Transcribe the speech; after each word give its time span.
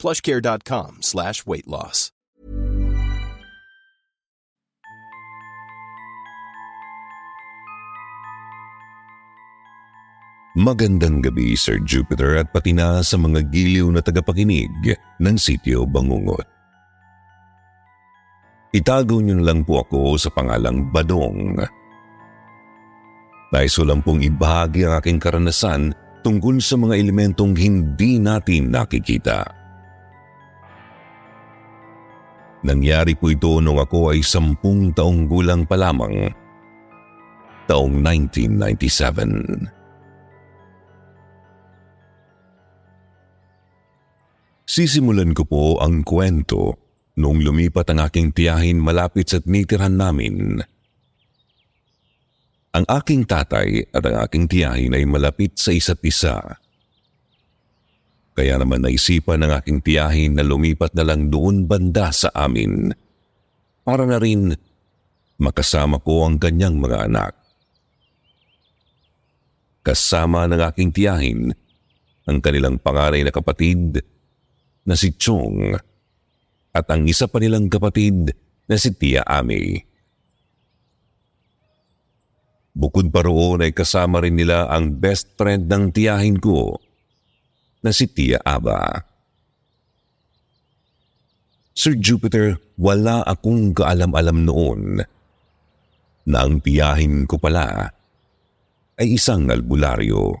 plushcare.com 0.00 1.04
slash 1.04 1.44
weight 1.44 1.68
loss. 1.68 2.08
Magandang 10.58 11.22
gabi 11.22 11.54
Sir 11.54 11.78
Jupiter 11.86 12.42
at 12.42 12.50
pati 12.50 12.74
na 12.74 13.06
sa 13.06 13.14
mga 13.14 13.46
giliw 13.54 13.86
na 13.94 14.02
tagapakinig 14.02 14.66
ng 15.22 15.36
Sityo 15.38 15.86
Bangungot. 15.86 16.42
Itago 18.74 19.22
niyo 19.22 19.38
lang 19.46 19.62
po 19.62 19.86
ako 19.86 20.18
sa 20.18 20.26
pangalang 20.34 20.90
Badong. 20.90 21.54
Nais 23.54 23.78
lang 23.78 24.02
pong 24.02 24.26
ibahagi 24.26 24.90
ang 24.90 24.98
aking 24.98 25.22
karanasan 25.22 25.94
tungkol 26.26 26.58
sa 26.58 26.74
mga 26.74 26.98
elementong 26.98 27.54
hindi 27.54 28.18
natin 28.18 28.74
nakikita. 28.74 29.59
Nangyari 32.60 33.16
po 33.16 33.32
ito 33.32 33.56
nung 33.64 33.80
ako 33.80 34.12
ay 34.12 34.20
sampung 34.20 34.92
taong 34.92 35.24
gulang 35.24 35.64
pa 35.64 35.80
lamang. 35.80 36.28
Taong 37.64 37.94
1997. 38.04 39.80
Sisimulan 44.68 45.32
ko 45.32 45.48
po 45.48 45.64
ang 45.80 46.04
kwento 46.04 46.76
noong 47.16 47.40
lumipat 47.42 47.90
ang 47.90 48.06
aking 48.06 48.30
tiyahin 48.36 48.76
malapit 48.78 49.32
sa 49.32 49.40
tinitirhan 49.40 49.96
namin. 49.96 50.60
Ang 52.70 52.84
aking 52.86 53.26
tatay 53.26 53.88
at 53.90 54.04
ang 54.04 54.16
aking 54.22 54.46
tiyahin 54.46 54.94
ay 54.94 55.02
malapit 55.08 55.58
sa 55.58 55.74
isa't 55.74 55.98
isa. 56.06 56.59
Kaya 58.34 58.56
naman 58.56 58.86
naisipan 58.86 59.42
ng 59.42 59.52
aking 59.58 59.78
tiyahin 59.82 60.38
na 60.38 60.46
lumipat 60.46 60.94
na 60.94 61.02
lang 61.02 61.28
doon 61.28 61.66
banda 61.66 62.14
sa 62.14 62.30
amin 62.32 62.94
para 63.82 64.06
na 64.06 64.22
rin 64.22 64.54
makasama 65.40 65.98
ko 65.98 66.28
ang 66.28 66.38
kanyang 66.38 66.78
mga 66.78 67.10
anak. 67.10 67.32
Kasama 69.80 70.46
ng 70.46 70.62
aking 70.62 70.90
tiyahin 70.94 71.50
ang 72.28 72.38
kanilang 72.38 72.78
pangaray 72.78 73.24
na 73.24 73.32
kapatid 73.34 74.04
na 74.84 74.94
si 74.94 75.10
Chong 75.16 75.74
at 76.70 76.86
ang 76.86 77.08
isa 77.10 77.26
pa 77.26 77.42
nilang 77.42 77.66
kapatid 77.66 78.30
na 78.70 78.76
si 78.78 78.94
Tia 78.94 79.26
Ami. 79.26 79.82
Bukod 82.70 83.10
pa 83.10 83.26
roon 83.26 83.66
ay 83.66 83.74
kasama 83.74 84.22
rin 84.22 84.38
nila 84.38 84.70
ang 84.70 84.94
best 84.94 85.34
friend 85.34 85.66
ng 85.66 85.90
tiyahin 85.90 86.38
ko 86.38 86.78
na 87.80 87.90
si 87.92 88.08
Tia 88.08 88.40
Aba. 88.44 89.04
Sir 91.72 91.96
Jupiter, 91.96 92.60
wala 92.76 93.24
akong 93.24 93.72
kaalam-alam 93.72 94.44
noon 94.44 94.80
na 96.28 96.36
ang 96.44 96.60
tiyahin 96.60 97.24
ko 97.24 97.40
pala 97.40 97.88
ay 99.00 99.16
isang 99.16 99.48
albularyo. 99.48 100.36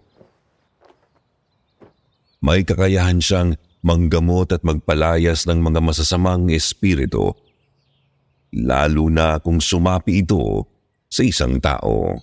May 2.44 2.64
kakayahan 2.64 3.24
siyang 3.24 3.56
manggamot 3.80 4.52
at 4.52 4.60
magpalayas 4.60 5.48
ng 5.48 5.60
mga 5.60 5.80
masasamang 5.80 6.52
espiritu, 6.52 7.32
lalo 8.52 9.08
na 9.08 9.40
kung 9.40 9.60
sumapi 9.60 10.24
ito 10.24 10.68
sa 11.08 11.24
isang 11.24 11.56
tao. 11.56 12.20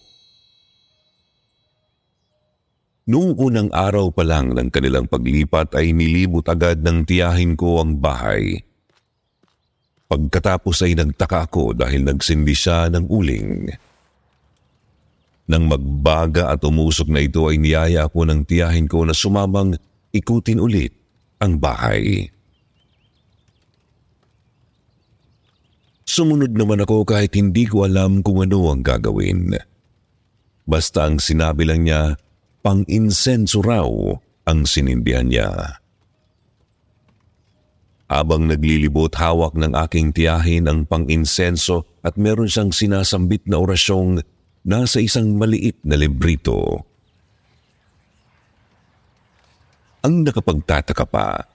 Noong 3.07 3.39
unang 3.39 3.69
araw 3.71 4.11
pa 4.11 4.27
lang 4.27 4.51
ng 4.51 4.67
kanilang 4.67 5.07
paglipat 5.07 5.79
ay 5.79 5.95
nilibot 5.95 6.43
agad 6.51 6.83
ng 6.83 7.07
tiyahin 7.07 7.55
ko 7.55 7.79
ang 7.79 7.95
bahay. 7.95 8.59
Pagkatapos 10.11 10.83
ay 10.83 10.99
nagtaka 10.99 11.47
ako 11.47 11.71
dahil 11.71 12.03
nagsindi 12.03 12.51
siya 12.51 12.91
ng 12.91 13.07
uling. 13.07 13.71
Nang 15.47 15.71
magbaga 15.71 16.51
at 16.51 16.59
umusok 16.67 17.07
na 17.07 17.23
ito 17.23 17.47
ay 17.47 17.55
niyaya 17.55 18.11
ako 18.11 18.27
ng 18.27 18.43
tiyahin 18.43 18.91
ko 18.91 19.07
na 19.07 19.15
sumamang 19.15 19.79
ikutin 20.11 20.59
ulit 20.59 20.91
ang 21.39 21.55
bahay. 21.55 22.27
Sumunod 26.03 26.51
naman 26.51 26.83
ako 26.83 27.07
kahit 27.07 27.31
hindi 27.39 27.63
ko 27.71 27.87
alam 27.87 28.19
kung 28.19 28.43
ano 28.43 28.67
ang 28.67 28.83
gagawin. 28.83 29.55
Basta 30.67 31.07
ang 31.07 31.23
sinabi 31.23 31.63
lang 31.63 31.87
niya, 31.87 32.19
pang-insenso 32.67 33.63
raw 33.63 33.87
ang 34.43 34.67
sinindihan 34.67 35.31
niya. 35.31 35.79
Abang 38.11 38.51
naglilibot 38.51 39.15
hawak 39.15 39.55
ng 39.55 39.71
aking 39.87 40.11
tiyahin 40.11 40.67
ang 40.67 40.83
pang-insenso 40.83 41.87
at 42.03 42.19
meron 42.19 42.51
siyang 42.51 42.75
sinasambit 42.75 43.47
na 43.47 43.63
orasyong 43.63 44.19
nasa 44.67 44.99
isang 44.99 45.39
maliit 45.39 45.79
na 45.87 45.95
librito. 45.95 46.83
Ang 50.03 50.27
nakapagtataka 50.27 51.07
pa 51.07 51.47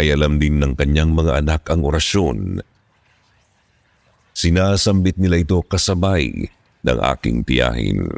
ay 0.00 0.08
alam 0.08 0.40
din 0.40 0.56
ng 0.56 0.72
kanyang 0.72 1.12
mga 1.12 1.44
anak 1.44 1.68
ang 1.68 1.84
orasyon. 1.84 2.64
Sinasambit 4.32 5.20
nila 5.20 5.36
ito 5.36 5.60
kasabay 5.60 6.48
ng 6.80 6.98
aking 7.12 7.44
tiyahin. 7.44 8.08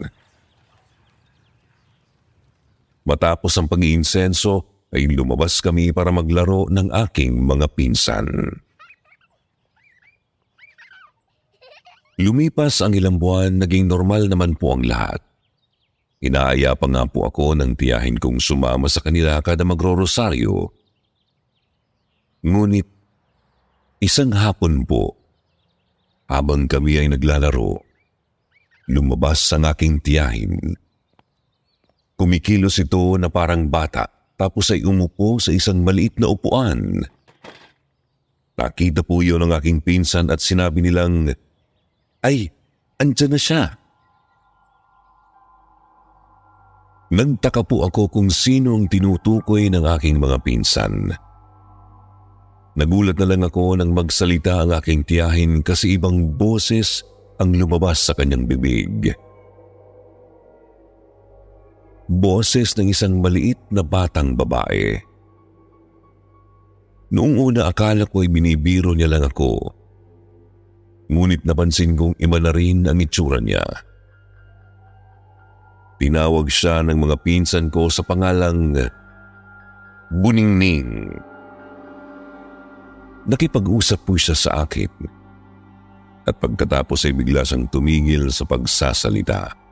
Matapos 3.04 3.52
ang 3.60 3.68
pag-iinsenso 3.68 4.88
ay 4.88 5.04
lumabas 5.12 5.60
kami 5.60 5.92
para 5.92 6.08
maglaro 6.08 6.64
ng 6.72 6.88
aking 7.08 7.36
mga 7.44 7.68
pinsan. 7.76 8.26
Lumipas 12.16 12.78
ang 12.80 12.94
ilang 12.94 13.18
buwan, 13.18 13.58
naging 13.60 13.90
normal 13.90 14.30
naman 14.30 14.54
po 14.54 14.78
ang 14.78 14.86
lahat. 14.86 15.18
Inaaya 16.22 16.72
pa 16.78 16.86
nga 16.88 17.04
po 17.04 17.28
ako 17.28 17.58
ng 17.58 17.76
tiyahin 17.76 18.16
kong 18.16 18.40
sumama 18.40 18.88
sa 18.88 19.02
kanila 19.04 19.36
kada 19.44 19.66
magro-rosaryo. 19.66 20.72
Ngunit, 22.46 22.88
isang 23.98 24.32
hapon 24.32 24.86
po, 24.88 25.18
habang 26.30 26.64
kami 26.70 27.02
ay 27.02 27.12
naglalaro, 27.12 27.82
lumabas 28.88 29.42
ang 29.52 29.68
aking 29.68 30.00
tiyahin. 30.00 30.78
Kumikilos 32.14 32.78
ito 32.78 33.18
na 33.18 33.26
parang 33.26 33.66
bata 33.66 34.06
tapos 34.34 34.70
ay 34.74 34.82
umupo 34.82 35.38
sa 35.38 35.54
isang 35.54 35.82
maliit 35.82 36.18
na 36.18 36.30
upuan. 36.30 37.06
Nakita 38.54 39.02
po 39.02 39.18
yun 39.18 39.42
ng 39.42 39.52
aking 39.54 39.82
pinsan 39.82 40.30
at 40.30 40.38
sinabi 40.38 40.78
nilang, 40.78 41.34
Ay, 42.22 42.54
andyan 43.02 43.34
na 43.34 43.40
siya. 43.40 43.62
Nagtaka 47.14 47.62
po 47.66 47.86
ako 47.86 48.10
kung 48.10 48.30
sino 48.30 48.74
ang 48.74 48.90
tinutukoy 48.90 49.70
ng 49.70 49.84
aking 49.98 50.18
mga 50.18 50.38
pinsan. 50.42 51.14
Nagulat 52.74 53.14
na 53.22 53.26
lang 53.30 53.42
ako 53.46 53.78
nang 53.78 53.94
magsalita 53.94 54.66
ang 54.66 54.74
aking 54.74 55.06
tiyahin 55.06 55.62
kasi 55.62 55.94
ibang 55.94 56.34
boses 56.34 57.06
ang 57.38 57.54
lumabas 57.54 58.02
sa 58.02 58.18
kanyang 58.18 58.50
bibig. 58.50 59.14
Boses 62.04 62.76
ng 62.76 62.92
isang 62.92 63.24
maliit 63.24 63.56
na 63.72 63.80
batang 63.80 64.36
babae. 64.36 65.00
Noong 67.14 67.34
una 67.40 67.70
akala 67.70 68.04
ko 68.04 68.20
ay 68.20 68.28
binibiro 68.28 68.92
niya 68.92 69.08
lang 69.08 69.24
ako. 69.24 69.72
Ngunit 71.08 71.46
napansin 71.48 71.96
kong 71.96 72.16
iba 72.20 72.36
na 72.40 72.50
rin 72.52 72.84
ang 72.84 73.00
itsura 73.00 73.40
niya. 73.40 73.64
Tinawag 76.00 76.50
siya 76.50 76.82
ng 76.84 76.98
mga 76.98 77.16
pinsan 77.22 77.70
ko 77.72 77.88
sa 77.88 78.04
pangalang 78.04 78.76
Buningning. 80.12 81.16
Nakipag-usap 83.24 84.04
po 84.04 84.20
siya 84.20 84.36
sa 84.36 84.68
akin 84.68 84.92
at 86.28 86.36
pagkatapos 86.40 87.08
ay 87.08 87.16
bigla 87.16 87.44
siyang 87.44 87.68
tumigil 87.68 88.28
sa 88.28 88.44
pagsasalita. 88.44 89.63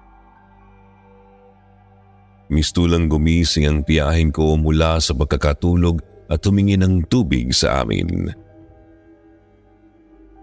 Mistulang 2.53 3.09
gumising 3.09 3.65
ang 3.65 3.81
tiyahin 3.81 4.29
ko 4.29 4.61
mula 4.61 5.01
sa 5.01 5.17
pagkakatulog 5.17 6.05
at 6.29 6.37
tumingin 6.45 6.85
ng 6.85 7.09
tubig 7.09 7.49
sa 7.57 7.81
amin. 7.81 8.29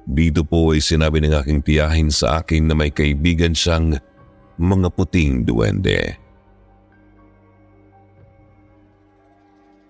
Dito 0.10 0.42
po 0.42 0.74
ay 0.74 0.82
sinabi 0.82 1.22
ng 1.22 1.38
aking 1.38 1.62
tiyahin 1.62 2.10
sa 2.10 2.42
akin 2.42 2.66
na 2.66 2.74
may 2.74 2.90
kaibigan 2.90 3.54
siyang 3.54 3.94
mga 4.58 4.90
puting 4.90 5.46
duwende. 5.46 6.18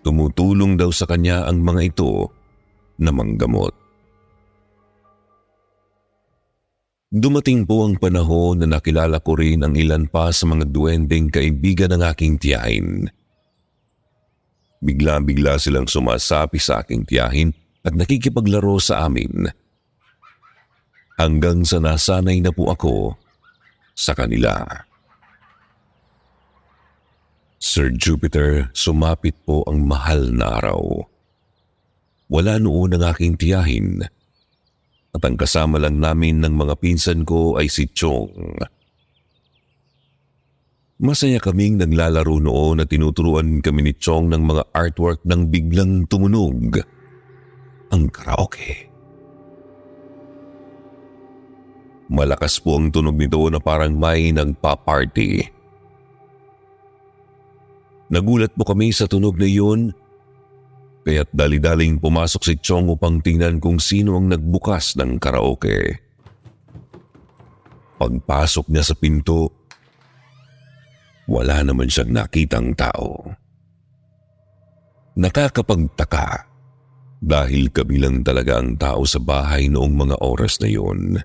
Tumutulong 0.03 0.75
daw 0.75 0.91
sa 0.91 1.07
kanya 1.07 1.47
ang 1.47 1.63
mga 1.63 1.95
ito 1.95 2.27
na 2.99 3.15
manggamot. 3.15 3.78
Dumating 7.09 7.65
po 7.65 7.89
ang 7.89 7.97
panahon 7.97 8.61
na 8.61 8.77
nakilala 8.77 9.17
ko 9.17 9.33
rin 9.33 9.65
ang 9.65 9.73
ilan 9.73 10.05
pa 10.05 10.29
sa 10.29 10.45
mga 10.45 10.69
duwendeng 10.69 11.33
kaibigan 11.33 11.89
ng 11.89 12.05
aking 12.05 12.37
tiyahin. 12.37 13.09
Bigla-bigla 14.77 15.57
silang 15.57 15.89
sumasapi 15.89 16.61
sa 16.61 16.85
aking 16.85 17.09
tiyahin 17.09 17.49
at 17.81 17.97
nakikipaglaro 17.97 18.77
sa 18.77 19.09
amin 19.09 19.49
hanggang 21.17 21.65
sa 21.65 21.81
nasanay 21.81 22.45
na 22.45 22.53
po 22.53 22.69
ako 22.69 23.17
sa 23.97 24.13
kanila. 24.13 24.61
Sir 27.57 27.89
Jupiter, 27.89 28.69
sumapit 28.77 29.33
po 29.49 29.65
ang 29.65 29.81
mahal 29.81 30.29
na 30.29 30.61
araw. 30.61 31.09
Wala 32.29 32.61
noon 32.61 32.93
ang 32.93 33.03
aking 33.09 33.33
tiyahin 33.33 34.05
at 35.15 35.21
ang 35.25 35.35
kasama 35.35 35.81
lang 35.81 35.97
namin 35.97 36.41
ng 36.43 36.53
mga 36.53 36.75
pinsan 36.77 37.25
ko 37.25 37.57
ay 37.57 37.65
si 37.65 37.89
Chong. 37.89 38.61
Masaya 40.99 41.39
kaming 41.39 41.79
naglalaro 41.79 42.43
noon 42.43 42.83
at 42.83 42.91
tinuturuan 42.91 43.63
kami 43.63 43.87
ni 43.87 43.93
Chong 43.95 44.29
ng 44.29 44.43
mga 44.43 44.63
artwork 44.75 45.23
nang 45.23 45.47
biglang 45.47 46.05
tumunog 46.11 46.83
ang 47.89 48.03
karaoke. 48.11 48.91
Malakas 52.09 52.57
po 52.59 52.81
ang 52.81 52.89
tunog 52.89 53.15
nito 53.15 53.39
na 53.53 53.61
parang 53.61 53.93
may 53.93 54.33
nagpa-party. 54.33 55.45
Nagulat 58.09 58.51
po 58.57 58.65
kami 58.65 58.89
sa 58.89 59.05
tunog 59.05 59.37
na 59.37 59.45
iyon, 59.45 59.93
kaya't 61.05 61.31
dali-daling 61.31 61.97
pumasok 61.97 62.41
si 62.43 62.53
Chong 62.59 62.91
upang 62.91 63.23
tingnan 63.23 63.57
kung 63.57 63.81
sino 63.81 64.19
ang 64.19 64.29
nagbukas 64.29 64.99
ng 64.99 65.17
karaoke. 65.17 65.99
Pagpasok 67.99 68.71
niya 68.71 68.83
sa 68.85 68.95
pinto, 68.95 69.67
wala 71.27 71.61
naman 71.61 71.91
siyang 71.91 72.15
nakitang 72.15 72.71
tao. 72.77 73.27
Nakakapagtaka 75.19 76.47
dahil 77.19 77.67
kabilang 77.75 78.23
talaga 78.23 78.63
ang 78.63 78.79
tao 78.79 79.03
sa 79.03 79.19
bahay 79.19 79.67
noong 79.67 79.93
mga 80.07 80.15
oras 80.23 80.63
na 80.63 80.71
yun 80.71 81.19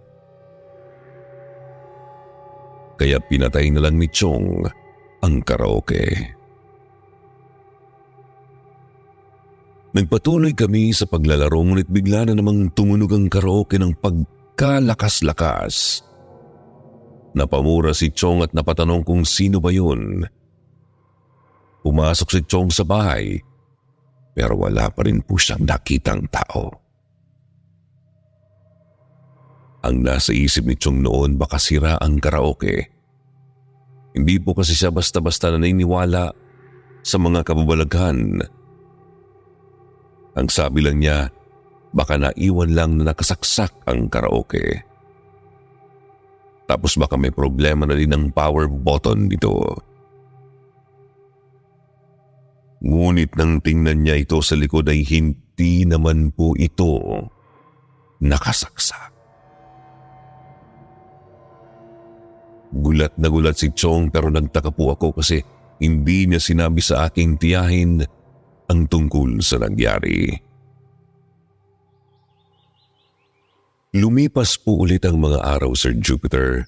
kaya 2.95 3.19
pinatay 3.19 3.75
na 3.75 3.83
lang 3.83 3.99
ni 3.99 4.07
Chong 4.11 4.65
ang 5.25 5.35
karaoke. 5.43 6.35
Nagpatuloy 9.95 10.59
kami 10.59 10.91
sa 10.91 11.07
paglalaro 11.07 11.55
ngunit 11.55 11.87
bigla 11.87 12.27
na 12.27 12.35
namang 12.35 12.75
tumunog 12.75 13.15
ang 13.15 13.31
karaoke 13.31 13.79
ng 13.79 13.95
pagkalakas-lakas. 14.03 16.03
Napamura 17.39 17.95
si 17.95 18.11
Chong 18.11 18.43
at 18.43 18.51
napatanong 18.51 19.07
kung 19.07 19.23
sino 19.23 19.63
ba 19.63 19.71
yun. 19.71 20.27
Pumasok 21.87 22.27
si 22.27 22.41
Chong 22.43 22.75
sa 22.75 22.83
bahay 22.83 23.39
pero 24.35 24.59
wala 24.59 24.91
pa 24.91 25.07
rin 25.07 25.23
po 25.23 25.39
siyang 25.39 25.63
nakitang 25.63 26.27
tao. 26.27 26.75
Ang 29.87 30.03
nasa 30.03 30.35
isip 30.35 30.67
ni 30.67 30.75
Chong 30.75 31.07
noon 31.07 31.39
baka 31.39 31.63
sira 31.63 32.03
ang 32.03 32.19
karaoke. 32.19 32.91
Hindi 34.15 34.43
po 34.43 34.59
kasi 34.59 34.75
siya 34.75 34.91
basta-basta 34.91 35.55
naniniwala 35.55 36.35
sa 37.07 37.17
mga 37.23 37.47
kababalaghan. 37.47 38.43
Ang 40.35 40.51
sabi 40.51 40.83
lang 40.83 40.99
niya, 40.99 41.31
baka 41.95 42.19
naiwan 42.19 42.75
lang 42.75 42.91
na 42.99 43.15
nakasaksak 43.15 43.71
ang 43.87 44.11
karaoke. 44.11 44.83
Tapos 46.67 46.99
baka 46.99 47.15
may 47.15 47.31
problema 47.31 47.87
na 47.87 47.95
din 47.95 48.11
ang 48.11 48.35
power 48.35 48.67
button 48.67 49.31
nito. 49.31 49.79
Ngunit 52.85 53.33
nang 53.39 53.63
tingnan 53.65 54.05
niya 54.05 54.21
ito 54.21 54.43
sa 54.45 54.59
likod 54.59 54.91
ay 54.91 55.07
hindi 55.07 55.87
naman 55.87 56.35
po 56.35 56.53
ito 56.59 57.01
nakasaksak. 58.21 59.13
Gulat 62.75 63.15
na 63.23 63.31
gulat 63.31 63.55
si 63.55 63.71
Chong 63.71 64.11
pero 64.11 64.29
nagtaka 64.35 64.75
po 64.75 64.91
ako 64.93 65.23
kasi 65.23 65.39
hindi 65.79 66.27
niya 66.27 66.43
sinabi 66.43 66.83
sa 66.83 67.07
aking 67.07 67.39
tiyahin 67.39 68.03
ang 68.69 68.89
tungkol 68.89 69.41
sa 69.45 69.61
nangyari. 69.61 70.33
Lumipas 73.95 74.59
po 74.59 74.83
ulit 74.83 75.07
ang 75.07 75.23
mga 75.23 75.39
araw, 75.39 75.71
Sir 75.79 75.95
Jupiter. 75.95 76.67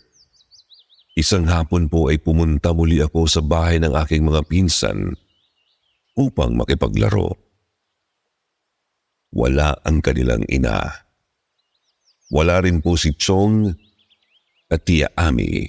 Isang 1.19 1.51
hapon 1.51 1.91
po 1.91 2.07
ay 2.07 2.23
pumunta 2.23 2.71
muli 2.71 3.03
ako 3.03 3.27
sa 3.27 3.43
bahay 3.43 3.83
ng 3.83 3.97
aking 3.99 4.23
mga 4.23 4.47
pinsan 4.47 5.17
upang 6.15 6.55
makipaglaro. 6.55 7.35
Wala 9.35 9.75
ang 9.83 10.05
kanilang 10.05 10.47
ina. 10.47 11.09
Wala 12.31 12.63
rin 12.63 12.79
po 12.79 12.95
si 12.95 13.11
Chong 13.17 13.75
at 14.71 14.87
Tia 14.87 15.11
Ami. 15.19 15.67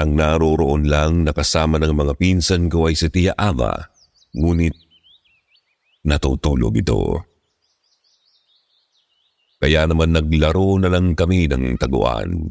Ang 0.00 0.16
naroroon 0.16 0.88
lang 0.88 1.22
nakasama 1.22 1.76
ng 1.76 1.92
mga 1.92 2.16
pinsan 2.16 2.66
ko 2.66 2.88
ay 2.88 2.96
si 2.96 3.12
Tia 3.12 3.36
Ava, 3.36 3.91
ngunit 4.32 4.74
natutulog 6.04 6.74
ito. 6.76 7.22
Kaya 9.62 9.86
naman 9.86 10.10
naglaro 10.10 10.74
na 10.82 10.90
lang 10.90 11.14
kami 11.14 11.46
ng 11.46 11.78
taguan. 11.78 12.50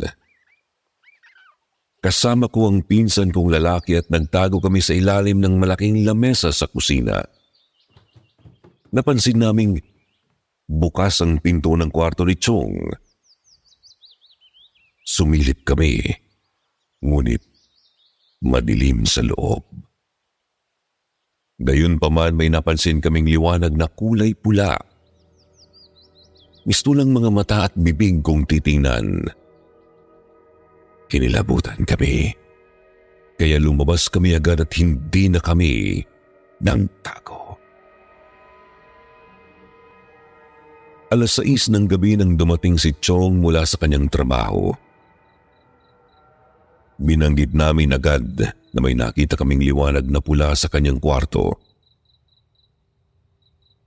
Kasama 2.02 2.48
ko 2.50 2.72
ang 2.72 2.82
pinsan 2.82 3.30
kong 3.30 3.52
lalaki 3.52 4.00
at 4.00 4.10
nagtago 4.10 4.58
kami 4.58 4.82
sa 4.82 4.96
ilalim 4.96 5.38
ng 5.38 5.60
malaking 5.60 6.02
lamesa 6.02 6.50
sa 6.50 6.66
kusina. 6.66 7.22
Napansin 8.90 9.38
naming 9.38 9.78
bukas 10.66 11.20
ang 11.22 11.44
pinto 11.44 11.76
ng 11.76 11.92
kwarto 11.92 12.24
ni 12.24 12.40
Chong. 12.40 12.80
Sumilip 15.04 15.68
kami 15.68 16.00
ngunit 17.04 17.44
madilim 18.40 19.04
sa 19.04 19.22
loob. 19.22 19.91
Gayun 21.62 22.02
pa 22.02 22.10
man 22.10 22.34
may 22.34 22.50
napansin 22.50 22.98
kaming 22.98 23.30
liwanag 23.30 23.78
na 23.78 23.86
kulay 23.86 24.34
pula. 24.34 24.82
Misto 26.66 26.94
lang 26.94 27.14
mga 27.14 27.30
mata 27.30 27.58
at 27.70 27.74
bibig 27.74 28.22
kong 28.22 28.46
titingnan. 28.46 29.26
Kinilabutan 31.10 31.82
kami. 31.86 32.34
Kaya 33.38 33.58
lumabas 33.58 34.06
kami 34.10 34.38
agad 34.38 34.62
at 34.62 34.70
hindi 34.78 35.26
na 35.30 35.42
kami 35.42 36.06
nang 36.62 36.86
tago. 37.02 37.58
Alas 41.12 41.42
6 41.42 41.74
ng 41.74 41.86
gabi 41.90 42.16
nang 42.16 42.38
dumating 42.38 42.78
si 42.78 42.94
Chong 43.02 43.42
mula 43.42 43.66
sa 43.66 43.76
kanyang 43.82 44.08
trabaho. 44.08 44.72
Binanggit 47.02 47.58
namin 47.58 47.98
agad 47.98 48.38
na 48.46 48.80
may 48.80 48.94
nakita 48.94 49.34
kaming 49.34 49.66
liwanag 49.66 50.06
na 50.06 50.22
pula 50.22 50.54
sa 50.54 50.70
kanyang 50.70 51.02
kwarto. 51.02 51.58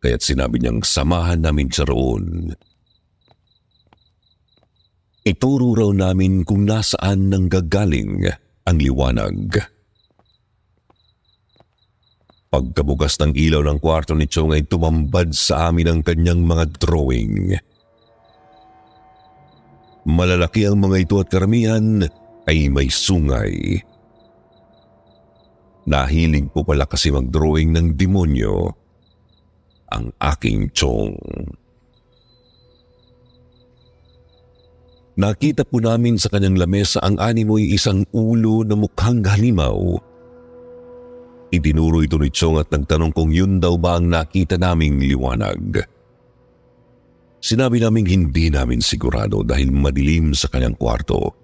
Kaya't 0.03 0.21
sinabi 0.21 0.59
niyang 0.59 0.83
samahan 0.83 1.39
namin 1.41 1.71
siya 1.71 1.87
roon. 1.87 2.51
Ituro 5.25 5.73
raw 5.73 5.89
namin 5.95 6.45
kung 6.45 6.69
nasaan 6.69 7.33
nang 7.33 7.49
gagaling 7.49 8.29
ang 8.67 8.77
liwanag. 8.77 9.57
Pagkabukas 12.53 13.17
ng 13.23 13.33
ilaw 13.33 13.65
ng 13.65 13.79
kwarto 13.81 14.13
ni 14.13 14.29
Chong 14.29 14.53
ay 14.53 14.67
tumambad 14.69 15.33
sa 15.33 15.73
amin 15.73 15.89
ang 15.89 16.01
kanyang 16.05 16.45
mga 16.45 16.77
drawing. 16.77 17.57
Malalaki 20.05 20.69
ang 20.69 20.85
mga 20.85 20.97
ito 21.09 21.17
at 21.17 21.33
karamihan 21.33 22.05
ay 22.49 22.69
may 22.69 22.89
sungay. 22.89 23.81
Nahilig 25.85 26.49
po 26.49 26.65
pala 26.65 26.89
kasi 26.89 27.13
mag-drawing 27.13 27.77
ng 27.77 27.87
demonyo 27.93 28.73
ang 29.93 30.11
aking 30.17 30.73
chong. 30.73 31.17
Nakita 35.15 35.63
po 35.63 35.79
namin 35.79 36.19
sa 36.19 36.27
kanyang 36.27 36.59
lamesa 36.59 36.99
ang 36.99 37.23
animoy 37.23 37.71
isang 37.71 38.03
ulo 38.11 38.67
na 38.67 38.75
mukhang 38.75 39.23
halimaw. 39.23 39.95
Itinuro 41.55 42.03
ito 42.03 42.19
ni 42.19 42.35
Chong 42.35 42.59
at 42.59 42.67
nagtanong 42.67 43.15
kung 43.15 43.31
yun 43.31 43.63
daw 43.63 43.79
ba 43.79 43.95
ang 44.03 44.11
nakita 44.11 44.59
naming 44.59 44.99
liwanag. 44.99 45.87
Sinabi 47.39 47.79
naming 47.79 48.11
hindi 48.11 48.51
namin 48.51 48.83
sigurado 48.83 49.47
dahil 49.47 49.71
madilim 49.71 50.35
sa 50.35 50.51
kanyang 50.51 50.75
kwarto. 50.75 51.44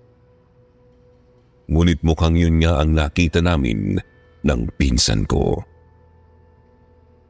Ngunit 1.70 2.02
mukhang 2.02 2.34
yun 2.34 2.58
nga 2.58 2.82
ang 2.82 2.98
nakita 2.98 3.38
namin 3.38 3.94
ng 4.42 4.60
pinsan 4.74 5.22
ko. 5.24 5.62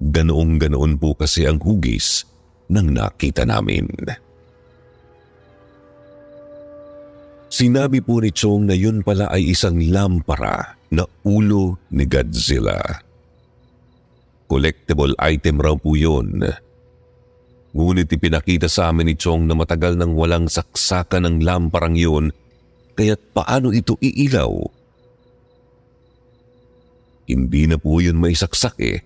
Ganoong 0.00 0.56
ganoon 0.56 0.97
po 0.97 1.12
kasi 1.12 1.44
ang 1.44 1.61
hugis 1.61 2.25
ng 2.73 2.88
nakita 2.97 3.44
namin. 3.44 3.85
Sinabi 7.50 8.00
po 8.00 8.23
ni 8.23 8.32
Chong 8.32 8.64
na 8.64 8.78
yun 8.78 9.04
pala 9.04 9.28
ay 9.28 9.52
isang 9.52 9.76
lampara 9.76 10.80
na 10.94 11.04
ulo 11.26 11.76
ni 11.92 12.06
Godzilla. 12.09 12.78
Collectible 14.49 15.12
item 15.20 15.61
raw 15.61 15.76
po 15.76 15.99
yun. 15.99 16.40
Ngunit 17.76 18.09
ipinakita 18.11 18.70
sa 18.70 18.88
amin 18.88 19.12
ni 19.12 19.14
Chong 19.18 19.44
na 19.44 19.59
matagal 19.59 19.99
nang 19.99 20.14
walang 20.14 20.47
saksakan 20.47 21.26
ng 21.26 21.37
lamparang 21.42 21.99
yun, 21.99 22.25
kaya't 23.00 23.33
paano 23.33 23.73
ito 23.73 23.97
iilaw? 23.97 24.52
Hindi 27.25 27.64
na 27.64 27.80
po 27.80 28.04
yun 28.04 28.21
may 28.21 28.37
saksak 28.37 28.76
eh. 28.85 29.00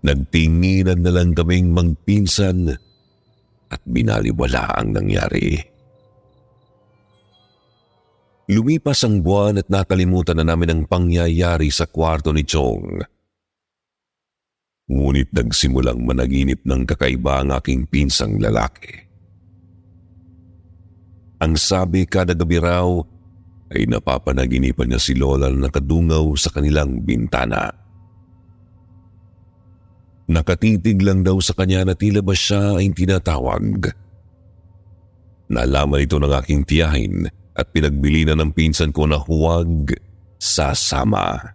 Nagtinginan 0.00 1.04
na 1.04 1.12
lang 1.12 1.36
kaming 1.36 1.76
magpinsan 1.76 2.72
at 3.68 3.80
binaliwala 3.84 4.80
ang 4.80 4.96
nangyari. 4.96 5.60
Lumipas 8.46 9.02
ang 9.02 9.20
buwan 9.26 9.58
at 9.58 9.68
nakalimutan 9.68 10.38
na 10.38 10.46
namin 10.46 10.70
ang 10.70 10.82
pangyayari 10.86 11.66
sa 11.68 11.84
kwarto 11.90 12.30
ni 12.30 12.46
Chong. 12.46 13.02
Ngunit 14.86 15.34
nagsimulang 15.34 16.06
managinip 16.06 16.62
ng 16.62 16.86
kakaiba 16.86 17.42
ang 17.42 17.50
aking 17.58 17.90
pinsang 17.90 18.38
lalaki. 18.38 19.05
Ang 21.36 21.52
sabi 21.60 22.08
kada 22.08 22.32
gabi 22.32 22.56
raw 22.56 22.88
ay 23.76 23.84
napapanaginipan 23.90 24.88
niya 24.88 25.00
si 25.02 25.12
Lola 25.12 25.50
na 25.52 25.68
nakadungaw 25.68 26.32
sa 26.38 26.54
kanilang 26.54 27.02
bintana. 27.02 27.68
Nakatitig 30.26 30.98
lang 31.02 31.22
daw 31.22 31.38
sa 31.38 31.54
kanya 31.54 31.86
na 31.86 31.94
tila 31.94 32.18
ba 32.24 32.34
siya 32.34 32.80
ay 32.82 32.90
tinatawag. 32.90 33.94
Nalaman 35.46 36.02
ito 36.02 36.18
ng 36.18 36.34
aking 36.34 36.66
tiyahin 36.66 37.30
at 37.54 37.70
pinagbili 37.70 38.26
na 38.26 38.34
ng 38.34 38.50
pinsan 38.50 38.90
ko 38.90 39.06
na 39.06 39.20
huwag 39.22 39.94
sasama. 40.42 41.54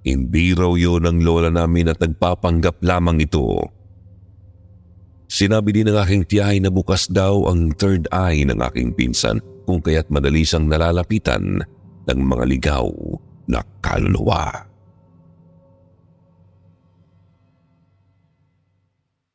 Hindi 0.00 0.56
raw 0.56 0.72
yun 0.72 1.04
ang 1.04 1.20
lola 1.20 1.52
namin 1.52 1.92
at 1.92 2.00
nagpapanggap 2.00 2.80
lamang 2.80 3.20
ito. 3.20 3.68
Sinabi 5.30 5.70
din 5.70 5.86
ng 5.86 5.94
aking 5.94 6.26
tiyahay 6.26 6.58
na 6.58 6.74
bukas 6.74 7.06
daw 7.06 7.46
ang 7.46 7.70
third 7.78 8.10
eye 8.10 8.42
ng 8.42 8.58
aking 8.66 8.90
pinsan 8.90 9.38
kung 9.62 9.78
kaya't 9.78 10.10
madali 10.10 10.42
siyang 10.42 10.66
nalalapitan 10.66 11.62
ng 12.10 12.20
mga 12.26 12.44
ligaw 12.50 12.90
na 13.46 13.62
kaluluwa. 13.78 14.66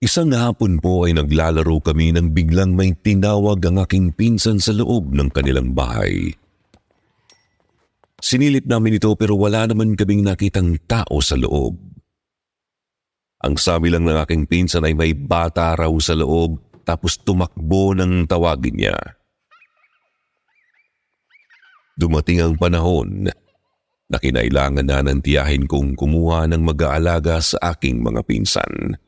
Isang 0.04 0.36
hapon 0.36 0.84
po 0.84 1.08
ay 1.08 1.16
naglalaro 1.16 1.80
kami 1.80 2.12
nang 2.12 2.36
biglang 2.36 2.76
may 2.76 2.92
tinawag 2.92 3.64
ang 3.64 3.80
aking 3.80 4.12
pinsan 4.12 4.60
sa 4.60 4.76
loob 4.76 5.16
ng 5.16 5.32
kanilang 5.32 5.72
bahay. 5.72 6.36
Sinilip 8.20 8.68
namin 8.68 9.00
ito 9.00 9.16
pero 9.16 9.40
wala 9.40 9.64
naman 9.64 9.96
kaming 9.96 10.28
nakitang 10.28 10.76
tao 10.84 11.24
sa 11.24 11.40
loob. 11.40 11.95
Ang 13.44 13.60
sabi 13.60 13.92
lang 13.92 14.08
ng 14.08 14.16
aking 14.24 14.48
pinsan 14.48 14.88
ay 14.88 14.96
may 14.96 15.12
bata 15.12 15.76
raw 15.76 15.92
sa 16.00 16.16
loob 16.16 16.62
tapos 16.88 17.20
tumakbo 17.20 17.92
ng 17.98 18.30
tawagin 18.30 18.78
niya. 18.78 18.98
Dumating 22.00 22.44
ang 22.44 22.56
panahon 22.56 23.28
na 24.06 24.18
kinailangan 24.22 24.86
na 24.86 25.02
ng 25.02 25.20
tiyahin 25.20 25.66
kong 25.66 25.98
kumuha 25.98 26.46
ng 26.52 26.62
mag-aalaga 26.62 27.42
sa 27.42 27.58
aking 27.76 28.06
mga 28.06 28.22
pinsan. 28.24 29.00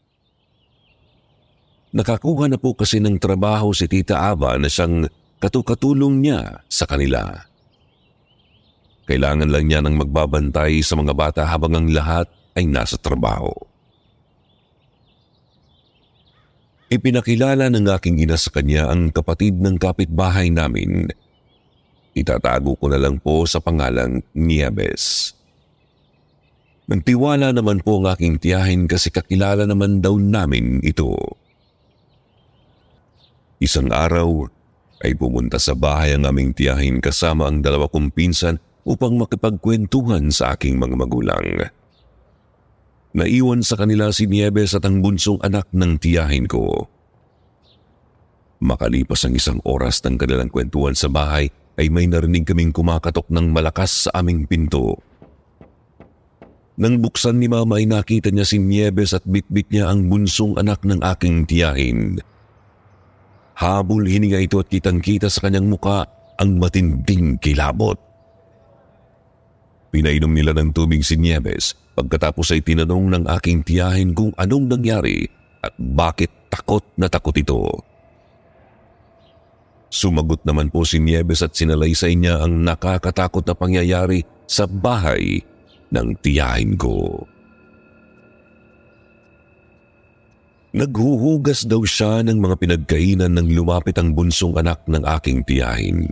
Nakakuha 1.93 2.51
na 2.51 2.59
po 2.59 2.75
kasi 2.75 2.99
ng 2.99 3.15
trabaho 3.21 3.71
si 3.71 3.87
Tita 3.87 4.27
Ava 4.27 4.59
na 4.59 4.67
siyang 4.67 5.07
katukatulong 5.39 6.19
niya 6.19 6.65
sa 6.67 6.83
kanila. 6.83 7.47
Kailangan 9.07 9.47
lang 9.47 9.65
niya 9.71 9.79
ng 9.85 9.95
magbabantay 10.03 10.83
sa 10.83 10.99
mga 10.99 11.13
bata 11.15 11.41
habang 11.47 11.79
ang 11.79 11.87
lahat 11.87 12.27
ay 12.59 12.67
nasa 12.67 12.99
trabaho. 12.99 13.53
Ipinakilala 16.87 17.67
ng 17.67 17.83
aking 17.99 18.23
ina 18.23 18.39
sa 18.39 18.47
kanya 18.47 18.87
ang 18.87 19.11
kapatid 19.11 19.59
ng 19.59 19.75
kapitbahay 19.75 20.47
namin. 20.47 21.11
Itatago 22.15 22.79
ko 22.79 22.87
na 22.87 22.95
lang 22.95 23.19
po 23.19 23.43
sa 23.43 23.59
pangalang 23.59 24.23
Nieves. 24.31 25.35
Nagtiwala 26.87 27.51
naman 27.51 27.83
po 27.83 27.99
ang 27.99 28.15
aking 28.15 28.39
tiyahin 28.39 28.87
kasi 28.87 29.11
kakilala 29.11 29.67
naman 29.67 29.99
daw 29.99 30.15
namin 30.15 30.79
ito. 30.79 31.11
Isang 33.59 33.91
araw 33.91 34.47
ay 35.03 35.11
pumunta 35.19 35.59
sa 35.59 35.75
bahay 35.75 36.15
ang 36.15 36.23
aming 36.23 36.55
tiyahin 36.55 37.03
kasama 37.03 37.51
ang 37.51 37.59
dalawa 37.59 37.91
kong 37.91 38.15
pinsan 38.15 38.63
upang 38.87 39.19
makipagkwentuhan 39.19 40.31
sa 40.31 40.55
aking 40.55 40.79
mga 40.79 40.95
magulang. 40.95 41.67
Naiwan 43.17 43.65
sa 43.65 43.73
kanila 43.73 44.13
si 44.13 44.29
Nieves 44.29 44.77
at 44.77 44.85
ang 44.85 45.01
bunsong 45.01 45.41
anak 45.41 45.65
ng 45.73 45.97
tiyahin 45.97 46.45
ko. 46.45 46.85
Makalipas 48.61 49.25
ang 49.25 49.33
isang 49.33 49.57
oras 49.65 50.05
ng 50.05 50.21
kanilang 50.21 50.53
kwentuhan 50.53 50.93
sa 50.93 51.09
bahay 51.09 51.49
ay 51.81 51.89
may 51.89 52.05
narinig 52.05 52.45
kaming 52.45 52.69
kumakatok 52.69 53.25
ng 53.33 53.49
malakas 53.49 54.05
sa 54.05 54.21
aming 54.21 54.45
pinto. 54.45 55.01
Nang 56.77 57.01
buksan 57.01 57.41
ni 57.41 57.49
mama 57.49 57.81
ay 57.81 57.89
nakita 57.89 58.29
niya 58.29 58.45
si 58.45 58.61
Nieves 58.61 59.17
at 59.17 59.25
bitbit 59.25 59.73
niya 59.73 59.89
ang 59.89 60.13
bunsong 60.13 60.53
anak 60.61 60.85
ng 60.85 61.01
aking 61.01 61.49
tiyahin. 61.49 62.21
Habol 63.57 64.05
hininga 64.05 64.45
ito 64.45 64.61
at 64.61 64.69
kitang-kita 64.69 65.33
sa 65.33 65.49
kanyang 65.49 65.73
muka 65.73 66.05
ang 66.37 66.61
matinding 66.61 67.41
kilabot. 67.41 67.97
Pinainom 69.91 70.31
nila 70.31 70.51
ng 70.51 70.75
tubig 70.75 71.03
si 71.03 71.15
Nieves 71.15 71.75
pagkatapos 71.95 72.53
ay 72.53 72.61
tinanong 72.61 73.17
ng 73.17 73.23
aking 73.39 73.63
tiyahin 73.63 74.11
kung 74.11 74.35
anong 74.35 74.67
nangyari 74.67 75.25
at 75.63 75.73
bakit 75.79 76.29
takot 76.51 76.83
na 76.99 77.09
takot 77.09 77.33
ito. 77.33 77.63
Sumagot 79.87 80.43
naman 80.43 80.67
po 80.67 80.83
si 80.83 80.99
Nieves 80.99 81.39
at 81.39 81.55
sinalaysay 81.55 82.19
niya 82.19 82.43
ang 82.43 82.59
nakakatakot 82.61 83.47
na 83.47 83.55
pangyayari 83.55 84.27
sa 84.43 84.67
bahay 84.67 85.39
ng 85.89 86.07
tiyahin 86.19 86.75
ko. 86.75 87.23
Naghuhugas 90.75 91.65
daw 91.65 91.81
siya 91.87 92.21
ng 92.21 92.37
mga 92.37 92.55
pinagkainan 92.59 93.33
nang 93.33 93.47
lumapit 93.49 93.95
ang 93.97 94.13
bunsong 94.13 94.59
anak 94.59 94.83
ng 94.85 95.01
aking 95.01 95.41
tiyahin. 95.47 96.05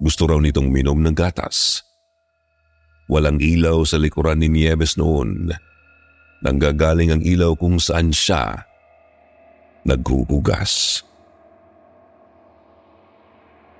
Gusto 0.00 0.26
raw 0.26 0.38
nitong 0.38 0.68
minom 0.68 1.00
ng 1.00 1.14
gatas. 1.14 1.84
Walang 3.06 3.38
ilaw 3.38 3.84
sa 3.84 4.00
likuran 4.00 4.40
ni 4.40 4.48
Nieves 4.48 4.96
noon. 4.96 5.52
Nanggagaling 6.44 7.12
ang 7.12 7.22
ilaw 7.24 7.56
kung 7.56 7.76
saan 7.80 8.12
siya 8.12 8.64
naghuhugas. 9.84 11.04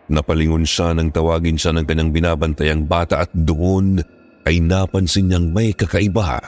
Napalingon 0.05 0.69
siya 0.69 0.93
nang 0.93 1.09
tawagin 1.09 1.57
siya 1.57 1.73
ng 1.73 1.89
kanyang 1.89 2.13
binabantayang 2.13 2.85
bata 2.85 3.25
at 3.25 3.33
doon 3.33 4.05
ay 4.45 4.61
napansin 4.61 5.33
niyang 5.33 5.49
may 5.49 5.73
kakaiba 5.73 6.45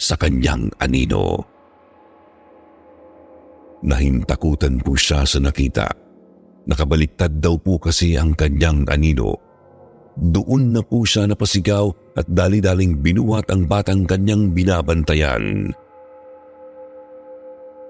sa 0.00 0.16
kanyang 0.16 0.72
anino. 0.80 1.44
Nahintakutan 3.84 4.80
po 4.80 4.96
siya 4.96 5.28
sa 5.28 5.36
nakita. 5.44 6.01
Nakabaliktad 6.62 7.42
daw 7.42 7.58
po 7.58 7.82
kasi 7.82 8.14
ang 8.14 8.38
kanyang 8.38 8.86
anino. 8.86 9.34
Doon 10.14 10.76
na 10.76 10.84
po 10.84 11.02
siya 11.02 11.26
napasigaw 11.26 12.14
at 12.14 12.28
dali-daling 12.28 13.00
binuhat 13.00 13.48
ang 13.48 13.66
batang 13.66 14.04
kanyang 14.04 14.52
binabantayan. 14.52 15.72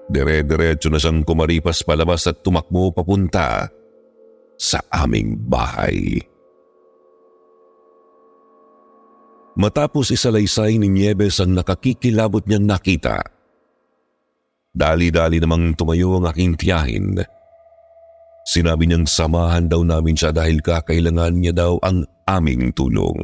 Dire-diretso 0.07 0.87
na 0.91 0.99
siyang 0.99 1.21
kumaripas 1.23 1.83
palabas 1.83 2.27
at 2.27 2.41
tumakbo 2.41 2.91
papunta 2.91 3.67
sa 4.57 4.79
aming 4.91 5.35
bahay. 5.37 6.19
Matapos 9.53 10.09
isalaysay 10.09 10.81
ni 10.81 10.89
Nieves 10.89 11.37
ang 11.37 11.53
nakakikilabot 11.53 12.41
niyang 12.49 12.65
nakita. 12.65 13.21
Dali-dali 14.73 15.37
namang 15.37 15.77
tumayo 15.77 16.17
ang 16.17 16.25
aking 16.25 16.57
tiyahin. 16.57 17.21
Sinabi 18.43 18.91
niyang 18.91 19.07
samahan 19.07 19.71
daw 19.71 19.87
namin 19.87 20.19
siya 20.19 20.35
dahil 20.35 20.59
kakailangan 20.59 21.33
niya 21.39 21.55
daw 21.55 21.79
ang 21.79 22.03
aming 22.27 22.75
tulong. 22.75 23.15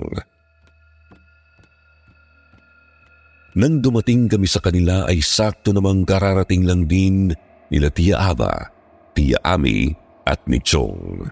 Nang 3.59 3.83
dumating 3.83 4.31
kami 4.31 4.47
sa 4.47 4.63
kanila 4.63 5.03
ay 5.11 5.19
sakto 5.19 5.75
namang 5.75 6.07
kararating 6.07 6.63
lang 6.63 6.87
din 6.87 7.35
nila 7.67 7.91
Tia 7.91 8.15
Ava, 8.15 8.71
Tia 9.11 9.35
Ami 9.43 9.91
at 10.23 10.39
ni 10.47 10.63
Chong. 10.63 11.27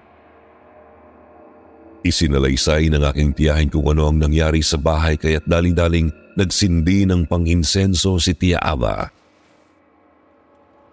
Isinalaysay 2.03 2.91
ng 2.91 3.03
aking 3.07 3.31
tiyahin 3.31 3.71
kung 3.71 3.87
ano 3.87 4.11
ang 4.11 4.19
nangyari 4.19 4.59
sa 4.59 4.75
bahay 4.75 5.15
kaya't 5.15 5.47
daling-daling 5.47 6.11
nagsindi 6.35 7.07
ng 7.07 7.23
panginsenso 7.25 8.19
si 8.19 8.35
Tia 8.35 8.59
Ava. 8.59 9.16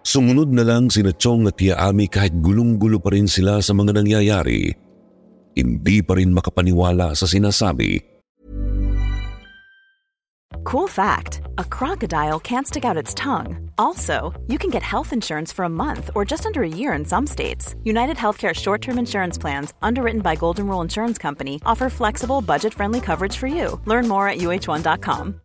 Sumunod 0.05 0.53
na 0.53 0.61
lang 0.61 0.93
si 0.93 1.01
Chong 1.01 1.49
at 1.49 1.57
kahit 1.57 2.37
gulong-gulo 2.37 3.01
pa 3.01 3.09
rin 3.09 3.25
sila 3.25 3.57
sa 3.65 3.73
mga 3.73 4.05
nangyayari. 4.05 4.69
Hindi 5.57 5.97
pa 6.05 6.13
rin 6.13 6.29
makapaniwala 6.29 7.17
sa 7.17 7.25
sinasabi 7.25 8.15
Cool 10.65 10.87
fact 10.87 11.41
a 11.59 11.63
crocodile 11.63 12.39
can't 12.39 12.67
stick 12.67 12.85
out 12.85 12.97
its 12.97 13.13
tongue. 13.13 13.69
Also, 13.77 14.33
you 14.47 14.57
can 14.57 14.71
get 14.71 14.81
health 14.81 15.13
insurance 15.13 15.53
for 15.53 15.63
a 15.63 15.69
month 15.69 16.09
or 16.15 16.25
just 16.25 16.45
under 16.45 16.63
a 16.63 16.67
year 16.67 16.93
in 16.93 17.05
some 17.05 17.27
states. 17.27 17.75
United 17.83 18.17
Healthcare 18.17 18.53
short 18.53 18.81
term 18.81 18.97
insurance 18.97 19.37
plans, 19.37 19.73
underwritten 19.83 20.21
by 20.21 20.35
Golden 20.35 20.67
Rule 20.67 20.81
Insurance 20.81 21.19
Company, 21.19 21.61
offer 21.65 21.87
flexible, 21.89 22.41
budget 22.41 22.73
friendly 22.73 22.99
coverage 22.99 23.37
for 23.37 23.47
you. 23.47 23.79
Learn 23.85 24.07
more 24.07 24.27
at 24.27 24.39
uh1.com. 24.39 25.44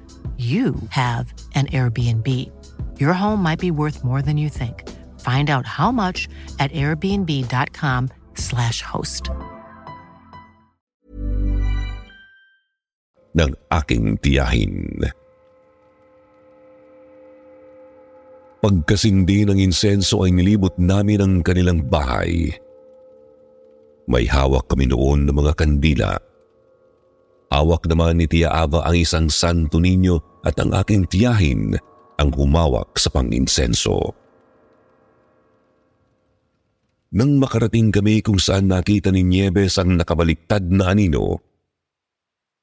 you 0.41 0.73
have 0.89 1.29
an 1.53 1.69
Airbnb. 1.69 2.25
Your 2.97 3.13
home 3.13 3.45
might 3.45 3.61
be 3.61 3.69
worth 3.69 4.01
more 4.03 4.25
than 4.25 4.41
you 4.41 4.49
think. 4.49 4.89
Find 5.21 5.53
out 5.53 5.69
how 5.69 5.93
much 5.93 6.25
at 6.57 6.73
airbnb.com/slash 6.73 8.81
host. 8.81 9.29
ng 13.31 13.55
aking 13.71 14.19
tiyahin. 14.19 14.99
Pagkasindi 18.61 19.47
ng 19.47 19.57
insenso 19.57 20.27
ay 20.27 20.35
nilibot 20.35 20.75
namin 20.77 21.23
ang 21.23 21.33
kanilang 21.41 21.81
bahay. 21.87 22.51
May 24.05 24.27
hawak 24.27 24.69
kami 24.69 24.91
noon 24.91 25.25
ng 25.25 25.33
mga 25.33 25.53
kandila 25.57 26.19
Hawak 27.51 27.83
naman 27.91 28.15
ni 28.15 28.31
Tia 28.31 28.47
Ava 28.47 28.87
ang 28.87 28.95
isang 28.95 29.27
santo 29.27 29.83
ninyo 29.83 30.47
at 30.47 30.55
ang 30.55 30.71
aking 30.71 31.03
tiyahin 31.11 31.75
ang 32.15 32.31
humawak 32.31 32.95
sa 32.95 33.11
panginsenso. 33.11 34.15
Nang 37.11 37.43
makarating 37.43 37.91
kami 37.91 38.23
kung 38.23 38.39
saan 38.39 38.71
nakita 38.71 39.11
ni 39.11 39.27
Nieves 39.27 39.75
ang 39.75 39.99
nakabaliktad 39.99 40.63
na 40.63 40.95
anino, 40.95 41.43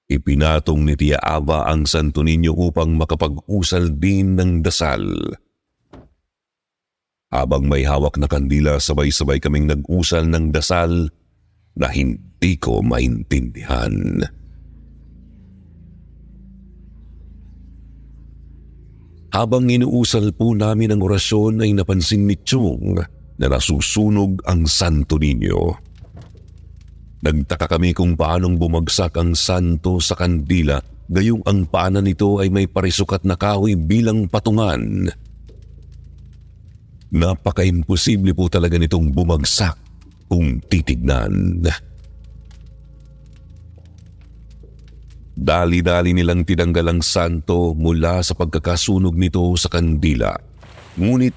ipinatong 0.09 0.89
ni 0.89 0.97
Tia 0.97 1.21
Ava 1.21 1.69
ang 1.69 1.85
santo 1.85 2.25
ninyo 2.25 2.57
upang 2.57 2.97
makapag-usal 2.97 3.93
din 3.93 4.41
ng 4.41 4.65
dasal. 4.65 5.05
Habang 7.29 7.69
may 7.69 7.85
hawak 7.85 8.17
na 8.17 8.25
kandila, 8.25 8.81
sabay-sabay 8.81 9.37
kaming 9.37 9.69
nag-usal 9.69 10.25
ng 10.25 10.49
dasal 10.49 11.13
na 11.77 11.93
hindi 11.93 12.57
ko 12.57 12.81
maintindihan. 12.81 14.25
Habang 19.29 19.69
inuusal 19.69 20.33
po 20.33 20.57
namin 20.57 20.97
ang 20.97 21.05
orasyon 21.05 21.61
ay 21.61 21.77
napansin 21.77 22.25
ni 22.25 22.37
Chong 22.41 22.97
na 23.39 23.47
nasusunog 23.47 24.41
ang 24.49 24.65
Santo 24.65 25.21
Niño. 25.21 25.77
Nagtaka 27.19 27.67
kami 27.67 27.93
kung 27.93 28.15
paanong 28.15 28.57
bumagsak 28.57 29.19
ang 29.19 29.35
santo 29.35 29.99
sa 29.99 30.15
kandila 30.15 30.79
gayong 31.09 31.43
ang 31.49 31.65
paanan 31.65 32.05
nito 32.05 32.39
ay 32.39 32.53
may 32.53 32.69
parisukat 32.69 33.25
na 33.25 33.35
kahoy 33.35 33.75
bilang 33.75 34.29
patungan. 34.29 35.09
Napaka-imposible 37.09 38.37
po 38.37 38.53
talaga 38.53 38.77
nitong 38.77 39.17
bumagsak 39.17 39.75
kung 40.29 40.61
titignan. 40.69 41.65
Dali-dali 45.39 46.11
nilang 46.11 46.43
tinanggal 46.43 46.87
ang 46.91 46.99
santo 46.99 47.71
mula 47.71 48.19
sa 48.27 48.35
pagkakasunog 48.35 49.15
nito 49.15 49.55
sa 49.55 49.71
kandila. 49.71 50.35
Ngunit 50.99 51.31